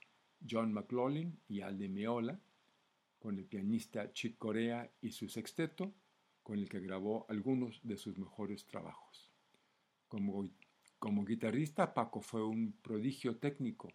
John 0.47 0.73
McLaughlin 0.73 1.39
y 1.47 1.61
Alde 1.61 1.87
Meola, 1.89 2.41
con 3.19 3.37
el 3.37 3.45
pianista 3.45 4.11
Chick 4.11 4.37
Corea 4.37 4.91
y 5.01 5.11
su 5.11 5.29
sexteto, 5.29 5.93
con 6.41 6.59
el 6.59 6.67
que 6.67 6.79
grabó 6.79 7.25
algunos 7.29 7.79
de 7.83 7.95
sus 7.95 8.17
mejores 8.17 8.65
trabajos. 8.65 9.31
Como 10.07 10.49
como 11.03 11.25
guitarrista, 11.25 11.93
Paco 11.93 12.21
fue 12.21 12.45
un 12.45 12.79
prodigio 12.81 13.35
técnico. 13.35 13.93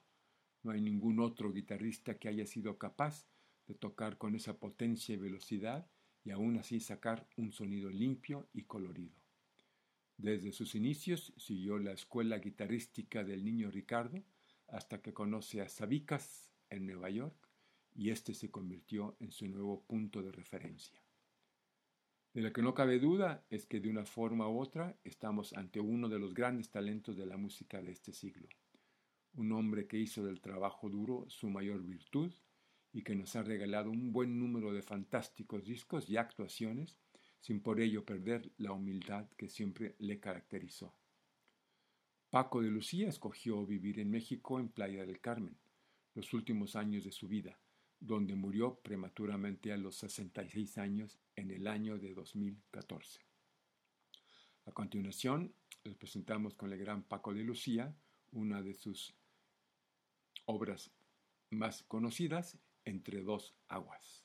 No 0.63 0.73
hay 0.73 0.83
ningún 0.83 1.21
otro 1.21 1.51
guitarrista 1.51 2.19
que 2.19 2.29
haya 2.29 2.45
sido 2.45 2.77
capaz 2.77 3.27
de 3.67 3.75
tocar 3.75 4.19
con 4.19 4.35
esa 4.35 4.59
potencia 4.59 5.15
y 5.15 5.17
velocidad 5.17 5.91
y 6.29 6.31
aún 6.31 6.59
así 6.59 6.79
sacar 6.79 7.27
un 7.39 7.53
sonido 7.53 7.89
limpio 7.89 8.51
y 8.53 8.65
colorido. 8.65 9.17
Desde 10.19 10.53
sus 10.53 10.75
inicios 10.75 11.33
siguió 11.39 11.79
la 11.79 11.93
escuela 11.93 12.39
guitarrística 12.39 13.25
del 13.25 13.43
niño 13.43 13.71
Ricardo 13.71 14.23
hasta 14.67 15.01
que 15.01 15.15
conoce 15.15 15.63
a 15.63 15.71
Sabicas 15.71 16.53
en 16.69 16.85
Nueva 16.85 17.09
York 17.09 17.49
y 17.95 18.11
este 18.11 18.35
se 18.35 18.51
convirtió 18.51 19.17
en 19.21 19.33
su 19.33 19.49
nuevo 19.49 19.83
punto 19.85 20.23
de 20.23 20.31
referencia. 20.31 21.03
De 22.35 22.43
lo 22.43 22.53
que 22.53 22.61
no 22.61 22.75
cabe 22.75 22.99
duda 22.99 23.43
es 23.49 23.65
que 23.65 23.81
de 23.81 23.89
una 23.89 24.05
forma 24.05 24.51
u 24.51 24.61
otra 24.61 24.99
estamos 25.05 25.55
ante 25.55 25.81
uno 25.81 26.11
de 26.11 26.19
los 26.19 26.35
grandes 26.35 26.69
talentos 26.69 27.17
de 27.17 27.25
la 27.25 27.39
música 27.39 27.81
de 27.81 27.93
este 27.93 28.13
siglo. 28.13 28.51
Un 29.33 29.51
hombre 29.53 29.87
que 29.87 29.97
hizo 29.97 30.23
del 30.27 30.43
trabajo 30.43 30.91
duro 30.91 31.25
su 31.31 31.49
mayor 31.49 31.83
virtud 31.83 32.35
y 32.93 33.03
que 33.03 33.15
nos 33.15 33.37
ha 33.37 33.43
regalado 33.43 33.91
un 33.91 34.13
buen 34.13 34.39
número 34.39 34.73
de 34.73 34.83
fantásticos 34.83 35.65
discos 35.65 36.09
y 36.09 36.17
actuaciones 36.17 36.99
sin 37.41 37.61
por 37.61 37.81
ello 37.81 38.05
perder 38.05 38.51
la 38.59 38.73
humildad 38.73 39.29
que 39.37 39.49
siempre 39.49 39.95
le 39.99 40.19
caracterizó. 40.19 40.95
Paco 42.31 42.61
de 42.61 42.69
Lucía 42.69 43.09
escogió 43.09 43.65
vivir 43.65 44.01
en 44.01 44.11
México 44.11 44.61
en 44.61 44.69
Playa 44.69 45.07
del 45.07 45.21
Carmen, 45.21 45.57
los 46.15 46.35
últimos 46.35 46.77
años 46.77 47.05
de 47.05 47.13
su 47.13 47.29
vida, 47.29 47.59
donde 48.01 48.35
murió 48.35 48.81
prematuramente 48.81 49.73
a 49.73 49.77
los 49.77 49.97
66 49.97 50.79
años 50.79 51.19
en 51.37 51.51
el 51.51 51.67
año 51.67 51.99
de 51.99 52.13
2014. 52.15 53.21
A 54.67 54.73
continuación, 54.73 55.55
les 55.85 55.97
presentamos 55.97 56.55
con 56.55 56.73
el 56.73 56.79
gran 56.79 57.03
Paco 57.03 57.33
de 57.33 57.45
Lucía 57.45 57.95
una 58.33 58.63
de 58.63 58.75
sus 58.75 59.15
obras 60.45 60.91
más 61.51 61.83
conocidas, 61.85 62.59
Entre 62.89 63.21
dos 63.23 63.55
aguas. 63.69 64.25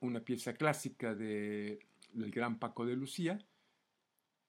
Una 0.00 0.20
pieza 0.20 0.54
clásica 0.54 1.14
de, 1.14 1.86
del 2.12 2.30
gran 2.30 2.58
Paco 2.58 2.84
de 2.84 2.96
Lucía, 2.96 3.38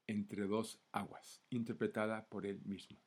Entre 0.08 0.48
dos 0.48 0.82
aguas, 0.92 1.42
interpretada 1.50 2.26
por 2.26 2.46
él 2.46 2.62
mismo. 2.66 2.98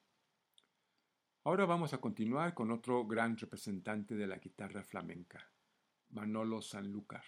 Ahora 1.45 1.67
vamos 1.67 1.93
a 1.93 1.99
continuar 1.99 2.55
con 2.55 2.71
otro 2.71 3.07
gran 3.07 3.37
representante 3.37 4.15
de 4.15 4.27
la 4.27 4.39
guitarra 4.39 4.83
flamenca, 4.83 5.51
Manolo 6.11 6.63
Sanlúcar. 6.63 7.25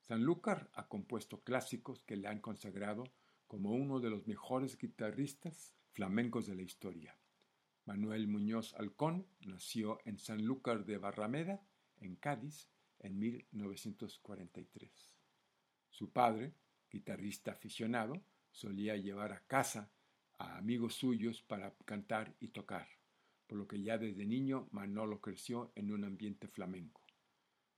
Sanlúcar 0.00 0.70
ha 0.74 0.88
compuesto 0.88 1.40
clásicos 1.42 2.02
que 2.02 2.16
le 2.16 2.28
han 2.28 2.40
consagrado 2.40 3.04
como 3.46 3.70
uno 3.72 4.00
de 4.00 4.10
los 4.10 4.26
mejores 4.26 4.76
guitarristas 4.76 5.72
flamencos 5.92 6.46
de 6.46 6.54
la 6.54 6.62
historia. 6.62 7.16
Manuel 7.84 8.26
Muñoz 8.26 8.74
Alcón 8.74 9.26
nació 9.40 10.00
en 10.04 10.18
Sanlúcar 10.18 10.84
de 10.84 10.98
Barrameda, 10.98 11.62
en 12.00 12.16
Cádiz, 12.16 12.68
en 13.08 13.18
1943. 13.18 14.90
Su 15.90 16.10
padre, 16.10 16.54
guitarrista 16.90 17.52
aficionado, 17.52 18.22
solía 18.50 18.96
llevar 18.96 19.32
a 19.32 19.40
casa 19.46 19.90
a 20.38 20.56
amigos 20.58 20.94
suyos 20.94 21.42
para 21.42 21.74
cantar 21.84 22.36
y 22.38 22.48
tocar, 22.48 22.88
por 23.46 23.58
lo 23.58 23.66
que 23.66 23.82
ya 23.82 23.98
desde 23.98 24.24
niño 24.24 24.68
Manolo 24.70 25.20
creció 25.20 25.72
en 25.74 25.90
un 25.90 26.04
ambiente 26.04 26.48
flamenco. 26.48 27.02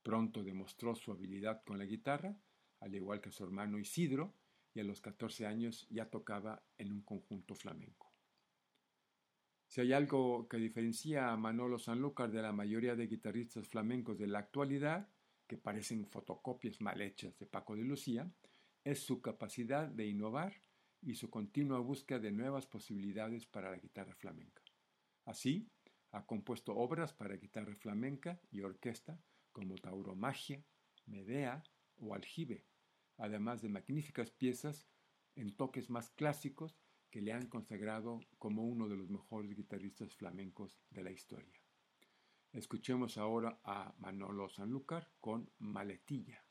Pronto 0.03 0.43
demostró 0.43 0.95
su 0.95 1.11
habilidad 1.11 1.63
con 1.63 1.77
la 1.77 1.85
guitarra, 1.85 2.35
al 2.79 2.95
igual 2.95 3.21
que 3.21 3.31
su 3.31 3.43
hermano 3.43 3.79
Isidro, 3.79 4.33
y 4.73 4.79
a 4.79 4.83
los 4.83 5.01
14 5.01 5.45
años 5.45 5.87
ya 5.89 6.09
tocaba 6.09 6.63
en 6.77 6.91
un 6.91 7.01
conjunto 7.01 7.55
flamenco. 7.55 8.11
Si 9.67 9.79
hay 9.79 9.93
algo 9.93 10.47
que 10.49 10.57
diferencia 10.57 11.31
a 11.31 11.37
Manolo 11.37 11.79
Sanlúcar 11.79 12.31
de 12.31 12.41
la 12.41 12.51
mayoría 12.51 12.95
de 12.95 13.07
guitarristas 13.07 13.67
flamencos 13.67 14.17
de 14.17 14.27
la 14.27 14.39
actualidad, 14.39 15.07
que 15.51 15.57
parecen 15.57 16.07
fotocopias 16.07 16.79
mal 16.79 17.01
hechas 17.01 17.37
de 17.37 17.45
Paco 17.45 17.75
de 17.75 17.83
Lucía, 17.83 18.31
es 18.85 19.01
su 19.01 19.21
capacidad 19.21 19.85
de 19.85 20.07
innovar 20.07 20.53
y 21.01 21.15
su 21.15 21.29
continua 21.29 21.79
búsqueda 21.79 22.19
de 22.19 22.31
nuevas 22.31 22.65
posibilidades 22.65 23.45
para 23.45 23.69
la 23.69 23.75
guitarra 23.75 24.15
flamenca. 24.15 24.63
Así, 25.25 25.67
ha 26.11 26.25
compuesto 26.25 26.73
obras 26.77 27.11
para 27.11 27.35
guitarra 27.35 27.75
flamenca 27.75 28.39
y 28.49 28.61
orquesta 28.61 29.19
como 29.51 29.75
Tauromagia, 29.75 30.63
Medea 31.05 31.61
o 31.97 32.15
Aljibe, 32.15 32.63
además 33.17 33.61
de 33.61 33.67
magníficas 33.67 34.31
piezas 34.31 34.87
en 35.35 35.53
toques 35.57 35.89
más 35.89 36.11
clásicos 36.11 36.79
que 37.09 37.21
le 37.21 37.33
han 37.33 37.47
consagrado 37.47 38.21
como 38.37 38.63
uno 38.63 38.87
de 38.87 38.95
los 38.95 39.09
mejores 39.09 39.53
guitarristas 39.53 40.15
flamencos 40.15 40.79
de 40.91 41.03
la 41.03 41.11
historia. 41.11 41.60
Escuchemos 42.53 43.17
ahora 43.17 43.59
a 43.63 43.93
Manolo 43.99 44.49
Sanlúcar 44.49 45.09
con 45.21 45.49
Maletilla. 45.59 46.43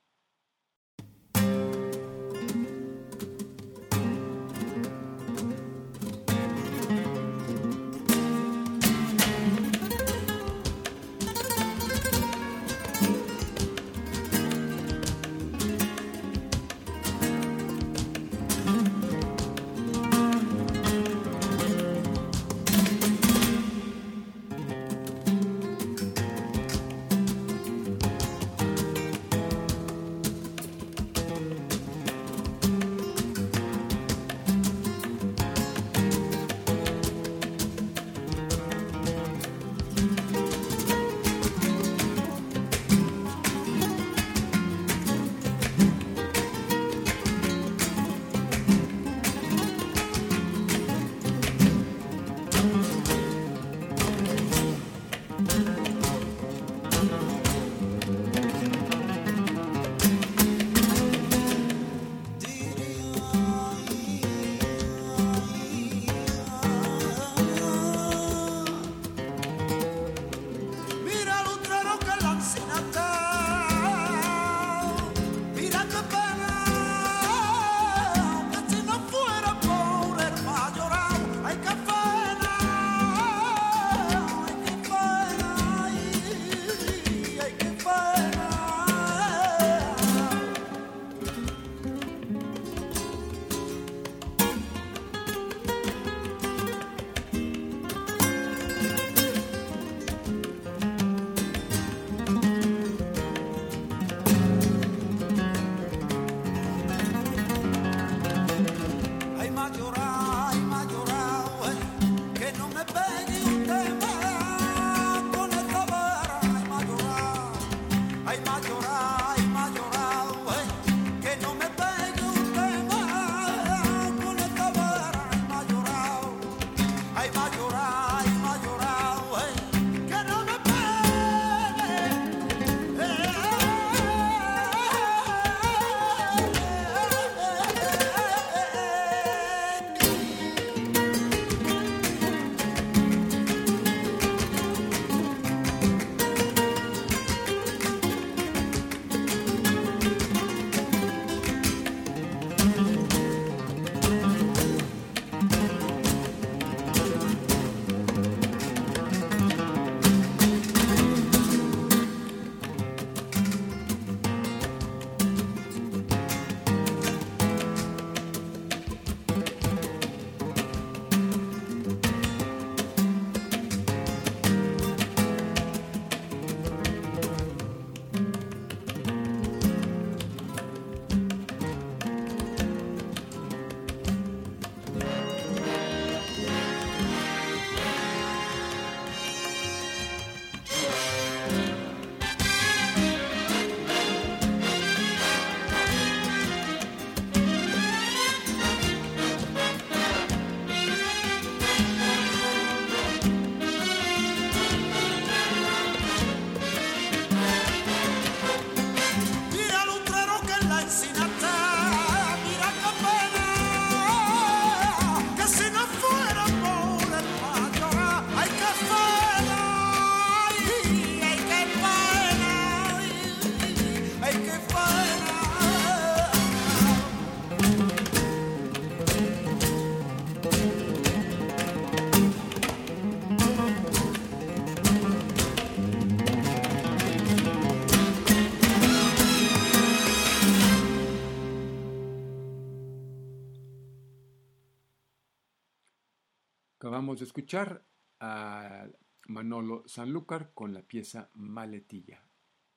Acabamos 246.80 247.18
de 247.18 247.26
escuchar 247.26 247.84
a 248.20 248.86
Manolo 249.26 249.86
Sanlúcar 249.86 250.52
con 250.54 250.72
la 250.72 250.80
pieza 250.80 251.28
Maletilla, 251.34 252.24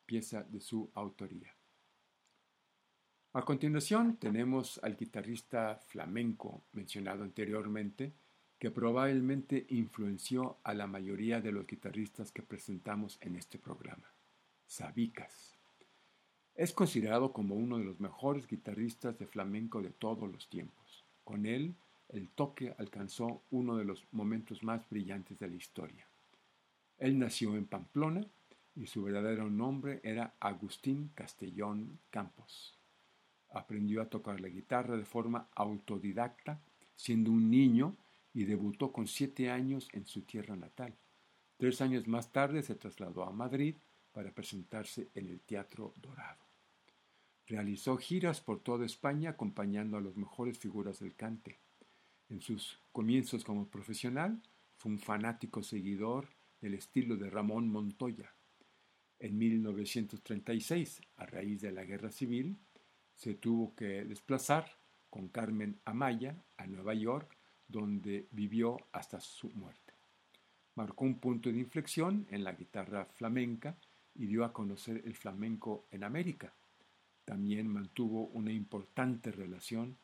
pieza 0.05 0.43
de 0.43 0.59
su 0.59 0.91
autoría. 0.93 1.55
A 3.31 3.45
continuación 3.45 4.17
tenemos 4.17 4.77
al 4.83 4.97
guitarrista 4.97 5.77
flamenco 5.87 6.65
mencionado 6.73 7.23
anteriormente, 7.23 8.11
que 8.59 8.71
probablemente 8.71 9.65
influenció 9.69 10.57
a 10.65 10.73
la 10.73 10.85
mayoría 10.85 11.39
de 11.39 11.53
los 11.53 11.65
guitarristas 11.65 12.33
que 12.33 12.43
presentamos 12.43 13.17
en 13.21 13.37
este 13.37 13.57
programa, 13.57 14.13
Sabicas. 14.65 15.57
Es 16.55 16.73
considerado 16.73 17.31
como 17.31 17.55
uno 17.55 17.77
de 17.77 17.85
los 17.85 18.01
mejores 18.01 18.47
guitarristas 18.47 19.17
de 19.17 19.27
flamenco 19.27 19.81
de 19.81 19.91
todos 19.91 20.29
los 20.29 20.49
tiempos. 20.49 21.05
Con 21.23 21.45
él, 21.45 21.77
el 22.09 22.29
toque 22.29 22.75
alcanzó 22.77 23.43
uno 23.51 23.75
de 23.77 23.85
los 23.85 24.05
momentos 24.11 24.63
más 24.63 24.87
brillantes 24.89 25.39
de 25.39 25.47
la 25.47 25.55
historia. 25.55 26.07
Él 26.97 27.17
nació 27.17 27.55
en 27.55 27.65
Pamplona 27.65 28.25
y 28.75 28.87
su 28.87 29.03
verdadero 29.03 29.49
nombre 29.49 29.99
era 30.03 30.35
Agustín 30.39 31.11
Castellón 31.15 31.99
Campos. 32.09 32.77
Aprendió 33.49 34.01
a 34.01 34.09
tocar 34.09 34.41
la 34.41 34.49
guitarra 34.49 34.97
de 34.97 35.05
forma 35.05 35.47
autodidacta 35.55 36.59
siendo 36.95 37.31
un 37.31 37.49
niño 37.49 37.95
y 38.33 38.45
debutó 38.45 38.91
con 38.91 39.07
siete 39.07 39.51
años 39.51 39.89
en 39.93 40.05
su 40.05 40.21
tierra 40.21 40.55
natal. 40.55 40.95
Tres 41.57 41.81
años 41.81 42.07
más 42.07 42.31
tarde 42.31 42.63
se 42.63 42.75
trasladó 42.75 43.23
a 43.23 43.31
Madrid 43.31 43.75
para 44.11 44.31
presentarse 44.31 45.09
en 45.13 45.29
el 45.29 45.41
Teatro 45.41 45.93
Dorado. 46.01 46.43
Realizó 47.47 47.97
giras 47.97 48.41
por 48.41 48.59
toda 48.59 48.85
España 48.85 49.31
acompañando 49.31 49.97
a 49.97 50.01
las 50.01 50.15
mejores 50.15 50.57
figuras 50.57 50.99
del 50.99 51.15
cante. 51.15 51.59
En 52.33 52.41
sus 52.41 52.79
comienzos 52.91 53.43
como 53.43 53.67
profesional 53.67 54.41
fue 54.77 54.91
un 54.91 54.97
fanático 54.97 55.61
seguidor 55.61 56.29
del 56.61 56.73
estilo 56.73 57.15
de 57.15 57.29
Ramón 57.29 57.69
Montoya. 57.69 58.33
En 59.19 59.37
1936, 59.37 60.99
a 61.17 61.27
raíz 61.27 61.61
de 61.61 61.71
la 61.71 61.83
Guerra 61.83 62.09
Civil, 62.09 62.57
se 63.13 63.35
tuvo 63.35 63.75
que 63.75 64.03
desplazar 64.03 64.65
con 65.11 65.27
Carmen 65.27 65.79
Amaya 65.85 66.35
a 66.57 66.65
Nueva 66.65 66.95
York 66.95 67.37
donde 67.67 68.25
vivió 68.31 68.77
hasta 68.93 69.19
su 69.19 69.51
muerte. 69.51 69.93
Marcó 70.73 71.05
un 71.05 71.19
punto 71.19 71.51
de 71.51 71.59
inflexión 71.59 72.25
en 72.31 72.43
la 72.43 72.53
guitarra 72.53 73.05
flamenca 73.05 73.77
y 74.15 74.25
dio 74.25 74.43
a 74.43 74.53
conocer 74.53 75.03
el 75.05 75.13
flamenco 75.13 75.85
en 75.91 76.03
América. 76.03 76.51
También 77.25 77.67
mantuvo 77.67 78.25
una 78.29 78.51
importante 78.51 79.31
relación 79.31 79.99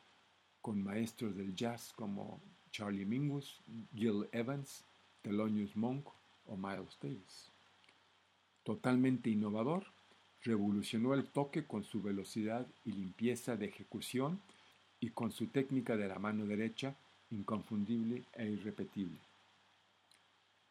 con 0.60 0.82
maestros 0.82 1.36
del 1.36 1.54
jazz 1.54 1.92
como 1.96 2.40
Charlie 2.70 3.04
Mingus, 3.04 3.60
Gil 3.94 4.28
Evans, 4.32 4.84
Thelonious 5.22 5.76
Monk 5.76 6.06
o 6.46 6.56
Miles 6.56 6.96
Davis. 7.02 7.50
Totalmente 8.64 9.30
innovador, 9.30 9.84
revolucionó 10.42 11.14
el 11.14 11.24
toque 11.24 11.64
con 11.64 11.84
su 11.84 12.02
velocidad 12.02 12.66
y 12.84 12.92
limpieza 12.92 13.56
de 13.56 13.66
ejecución 13.66 14.40
y 15.00 15.10
con 15.10 15.32
su 15.32 15.46
técnica 15.46 15.96
de 15.96 16.08
la 16.08 16.18
mano 16.18 16.46
derecha 16.46 16.94
inconfundible 17.30 18.24
e 18.34 18.46
irrepetible. 18.46 19.18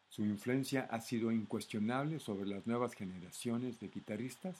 Su 0.08 0.22
influencia 0.24 0.88
ha 0.90 1.00
sido 1.00 1.30
incuestionable 1.30 2.18
sobre 2.18 2.48
las 2.48 2.66
nuevas 2.66 2.94
generaciones 2.94 3.78
de 3.80 3.88
guitarristas 3.88 4.56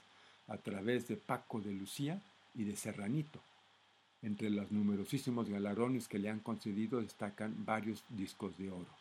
a 0.47 0.57
través 0.59 1.09
de 1.09 1.16
Paco 1.16 1.61
de 1.61 1.72
Lucía 1.72 2.20
y 2.55 2.64
de 2.64 2.76
Serranito. 2.76 3.41
Entre 4.22 4.50
los 4.50 4.70
numerosísimos 4.70 5.48
galardones 5.48 6.06
que 6.06 6.18
le 6.18 6.28
han 6.28 6.40
concedido 6.40 7.00
destacan 7.00 7.64
varios 7.64 8.04
discos 8.10 8.56
de 8.58 8.70
oro. 8.70 9.00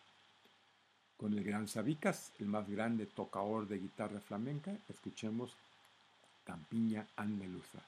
Con 1.17 1.33
el 1.33 1.43
gran 1.43 1.67
Sabicas, 1.67 2.31
el 2.39 2.45
más 2.45 2.69
grande 2.69 3.05
tocador 3.05 3.67
de 3.67 3.79
guitarra 3.79 4.21
flamenca, 4.21 4.77
escuchemos 4.87 5.53
Campiña 6.45 7.05
Andaluza. 7.17 7.79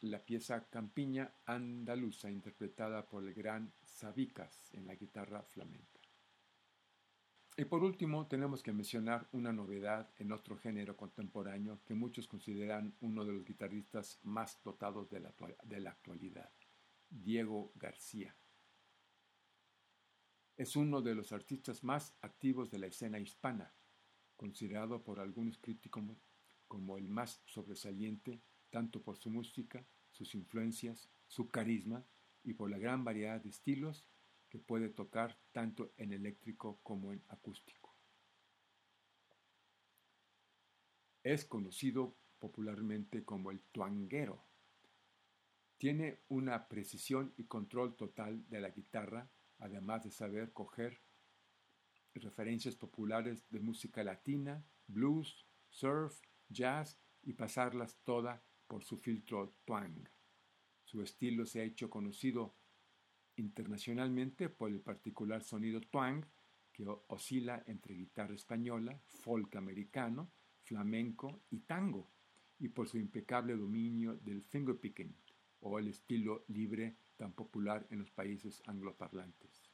La 0.00 0.18
pieza 0.18 0.68
Campiña 0.68 1.32
Andaluza 1.46 2.28
interpretada 2.28 3.06
por 3.06 3.22
el 3.22 3.32
gran 3.32 3.72
Sabicas 3.84 4.68
en 4.72 4.86
la 4.86 4.96
guitarra 4.96 5.42
flamenca. 5.42 6.00
Y 7.56 7.64
por 7.66 7.84
último 7.84 8.26
tenemos 8.26 8.62
que 8.62 8.72
mencionar 8.72 9.28
una 9.32 9.52
novedad 9.52 10.10
en 10.18 10.32
otro 10.32 10.56
género 10.56 10.96
contemporáneo 10.96 11.80
que 11.84 11.94
muchos 11.94 12.26
consideran 12.26 12.96
uno 13.00 13.24
de 13.24 13.32
los 13.32 13.44
guitarristas 13.44 14.18
más 14.24 14.60
dotados 14.64 15.08
de 15.08 15.20
la, 15.20 15.32
de 15.62 15.80
la 15.80 15.90
actualidad, 15.90 16.50
Diego 17.08 17.70
García. 17.76 18.34
Es 20.56 20.74
uno 20.74 21.00
de 21.00 21.14
los 21.14 21.32
artistas 21.32 21.84
más 21.84 22.16
activos 22.22 22.70
de 22.70 22.78
la 22.78 22.86
escena 22.86 23.20
hispana, 23.20 23.72
considerado 24.36 25.04
por 25.04 25.20
algunos 25.20 25.58
críticos 25.58 26.02
como 26.66 26.98
el 26.98 27.08
más 27.08 27.40
sobresaliente 27.44 28.42
tanto 28.70 29.02
por 29.02 29.18
su 29.18 29.30
música, 29.30 29.84
sus 30.10 30.34
influencias, 30.34 31.10
su 31.26 31.50
carisma 31.50 32.04
y 32.42 32.54
por 32.54 32.70
la 32.70 32.78
gran 32.78 33.04
variedad 33.04 33.40
de 33.40 33.50
estilos 33.50 34.08
que 34.48 34.58
puede 34.58 34.88
tocar 34.88 35.38
tanto 35.52 35.92
en 35.96 36.12
eléctrico 36.12 36.80
como 36.82 37.12
en 37.12 37.22
acústico. 37.28 37.94
Es 41.22 41.44
conocido 41.44 42.16
popularmente 42.38 43.24
como 43.24 43.50
el 43.50 43.60
tuanguero. 43.60 44.42
Tiene 45.76 46.20
una 46.28 46.66
precisión 46.68 47.32
y 47.36 47.44
control 47.44 47.96
total 47.96 48.48
de 48.48 48.60
la 48.60 48.70
guitarra, 48.70 49.30
además 49.58 50.04
de 50.04 50.10
saber 50.10 50.52
coger 50.52 51.00
referencias 52.14 52.74
populares 52.74 53.48
de 53.50 53.60
música 53.60 54.02
latina, 54.02 54.64
blues, 54.86 55.46
surf, 55.68 56.20
jazz 56.48 56.98
y 57.22 57.34
pasarlas 57.34 57.98
todas 58.02 58.49
por 58.70 58.84
su 58.84 58.98
filtro 58.98 59.56
twang. 59.64 60.08
Su 60.84 61.02
estilo 61.02 61.44
se 61.44 61.60
ha 61.60 61.64
hecho 61.64 61.90
conocido 61.90 62.54
internacionalmente 63.34 64.48
por 64.48 64.70
el 64.70 64.80
particular 64.80 65.42
sonido 65.42 65.80
twang 65.80 66.24
que 66.72 66.86
oscila 67.08 67.64
entre 67.66 67.94
guitarra 67.94 68.36
española, 68.36 68.96
folk 69.08 69.56
americano, 69.56 70.30
flamenco 70.62 71.42
y 71.50 71.58
tango, 71.62 72.12
y 72.60 72.68
por 72.68 72.86
su 72.88 72.98
impecable 72.98 73.56
dominio 73.56 74.14
del 74.14 74.40
fingerpicking 74.40 75.16
o 75.62 75.80
el 75.80 75.88
estilo 75.88 76.44
libre 76.46 76.94
tan 77.16 77.32
popular 77.32 77.88
en 77.90 77.98
los 77.98 78.12
países 78.12 78.62
angloparlantes. 78.66 79.68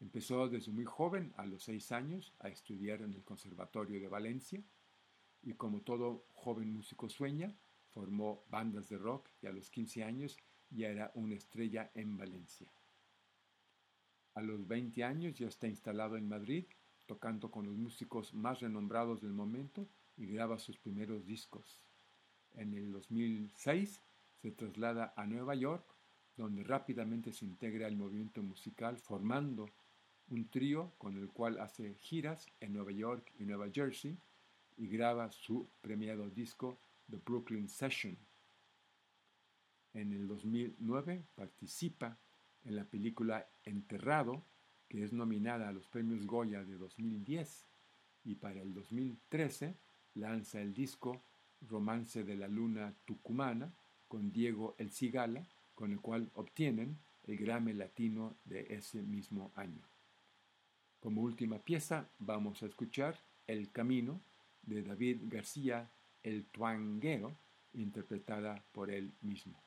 Empezó 0.00 0.48
desde 0.48 0.72
muy 0.72 0.84
joven, 0.84 1.32
a 1.36 1.46
los 1.46 1.62
seis 1.62 1.92
años, 1.92 2.34
a 2.40 2.48
estudiar 2.48 3.02
en 3.02 3.14
el 3.14 3.22
Conservatorio 3.22 4.00
de 4.00 4.08
Valencia 4.08 4.64
y 5.42 5.52
como 5.52 5.82
todo 5.82 6.26
joven 6.32 6.72
músico 6.72 7.08
sueña, 7.08 7.56
formó 7.96 8.44
bandas 8.50 8.90
de 8.90 8.98
rock 8.98 9.30
y 9.40 9.46
a 9.46 9.52
los 9.52 9.70
15 9.70 10.04
años 10.04 10.36
ya 10.68 10.88
era 10.88 11.10
una 11.14 11.34
estrella 11.34 11.90
en 11.94 12.18
Valencia. 12.18 12.70
A 14.34 14.42
los 14.42 14.68
20 14.68 15.02
años 15.02 15.38
ya 15.38 15.48
está 15.48 15.66
instalado 15.66 16.18
en 16.18 16.28
Madrid, 16.28 16.66
tocando 17.06 17.50
con 17.50 17.64
los 17.64 17.74
músicos 17.74 18.34
más 18.34 18.60
renombrados 18.60 19.22
del 19.22 19.32
momento 19.32 19.88
y 20.18 20.26
graba 20.26 20.58
sus 20.58 20.76
primeros 20.76 21.24
discos. 21.24 21.80
En 22.52 22.74
el 22.74 22.92
2006 22.92 24.02
se 24.42 24.50
traslada 24.50 25.14
a 25.16 25.26
Nueva 25.26 25.54
York, 25.54 25.86
donde 26.36 26.64
rápidamente 26.64 27.32
se 27.32 27.46
integra 27.46 27.86
al 27.86 27.96
movimiento 27.96 28.42
musical 28.42 28.98
formando 28.98 29.70
un 30.28 30.50
trío 30.50 30.92
con 30.98 31.16
el 31.16 31.28
cual 31.28 31.58
hace 31.60 31.94
giras 31.94 32.46
en 32.60 32.74
Nueva 32.74 32.92
York 32.92 33.32
y 33.38 33.44
Nueva 33.44 33.70
Jersey 33.72 34.18
y 34.76 34.86
graba 34.86 35.32
su 35.32 35.70
premiado 35.80 36.28
disco 36.28 36.78
The 37.10 37.16
Brooklyn 37.16 37.68
Session. 37.68 38.16
En 39.94 40.12
el 40.12 40.26
2009 40.26 41.22
participa 41.34 42.16
en 42.64 42.76
la 42.76 42.84
película 42.84 43.48
Enterrado, 43.64 44.42
que 44.88 45.02
es 45.02 45.12
nominada 45.12 45.68
a 45.68 45.72
los 45.72 45.86
premios 45.86 46.26
Goya 46.26 46.64
de 46.64 46.76
2010, 46.76 47.64
y 48.24 48.34
para 48.34 48.60
el 48.60 48.74
2013 48.74 49.74
lanza 50.14 50.60
el 50.60 50.74
disco 50.74 51.22
Romance 51.68 52.24
de 52.24 52.36
la 52.36 52.48
Luna 52.48 52.92
Tucumana 53.04 53.72
con 54.08 54.32
Diego 54.32 54.74
El 54.78 54.90
Cigala, 54.90 55.46
con 55.74 55.92
el 55.92 56.00
cual 56.00 56.30
obtienen 56.34 56.98
el 57.26 57.36
Grammy 57.36 57.72
Latino 57.72 58.36
de 58.44 58.74
ese 58.74 59.02
mismo 59.02 59.52
año. 59.54 59.82
Como 61.00 61.22
última 61.22 61.58
pieza 61.58 62.08
vamos 62.18 62.62
a 62.62 62.66
escuchar 62.66 63.18
El 63.46 63.70
Camino 63.70 64.20
de 64.62 64.82
David 64.82 65.18
García 65.28 65.88
el 66.26 66.46
tuanguero, 66.46 67.38
interpretada 67.72 68.64
por 68.72 68.90
él 68.90 69.14
mismo. 69.20 69.62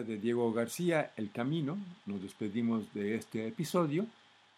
De 0.00 0.16
Diego 0.16 0.50
García, 0.54 1.12
El 1.18 1.30
Camino, 1.30 1.76
nos 2.06 2.22
despedimos 2.22 2.92
de 2.94 3.14
este 3.14 3.46
episodio. 3.46 4.06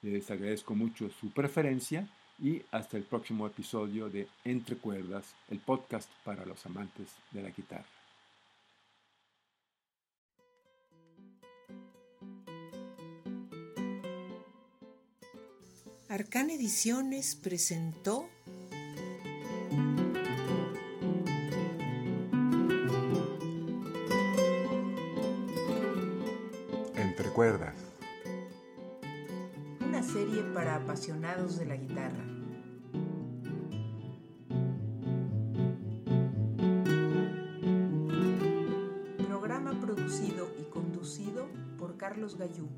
Les 0.03 0.31
agradezco 0.31 0.77
mucho 0.77 1.11
su 1.11 1.31
preferencia 1.31 2.07
y 2.41 2.63
hasta 2.71 2.97
el 2.97 3.03
próximo 3.03 3.45
episodio 3.47 4.09
de 4.09 4.29
Entre 4.45 4.77
Cuerdas, 4.77 5.35
el 5.51 5.59
podcast 5.59 6.09
para 6.25 6.47
los 6.47 6.65
amantes 6.67 7.09
de 7.33 7.43
la 7.43 7.51
guitarra. 7.51 7.85
Arcán 16.09 16.51
Ediciones 16.51 17.35
presentó 17.35 18.29
Una 29.85 30.05
serie 30.05 30.45
para 30.55 30.77
apasionados 30.77 31.59
de 31.59 31.67
la 31.67 31.75
guitarra. 31.75 32.25
Programa 39.27 39.73
producido 39.81 40.47
y 40.61 40.71
conducido 40.71 41.49
por 41.77 41.97
Carlos 41.97 42.37
Gallú. 42.37 42.69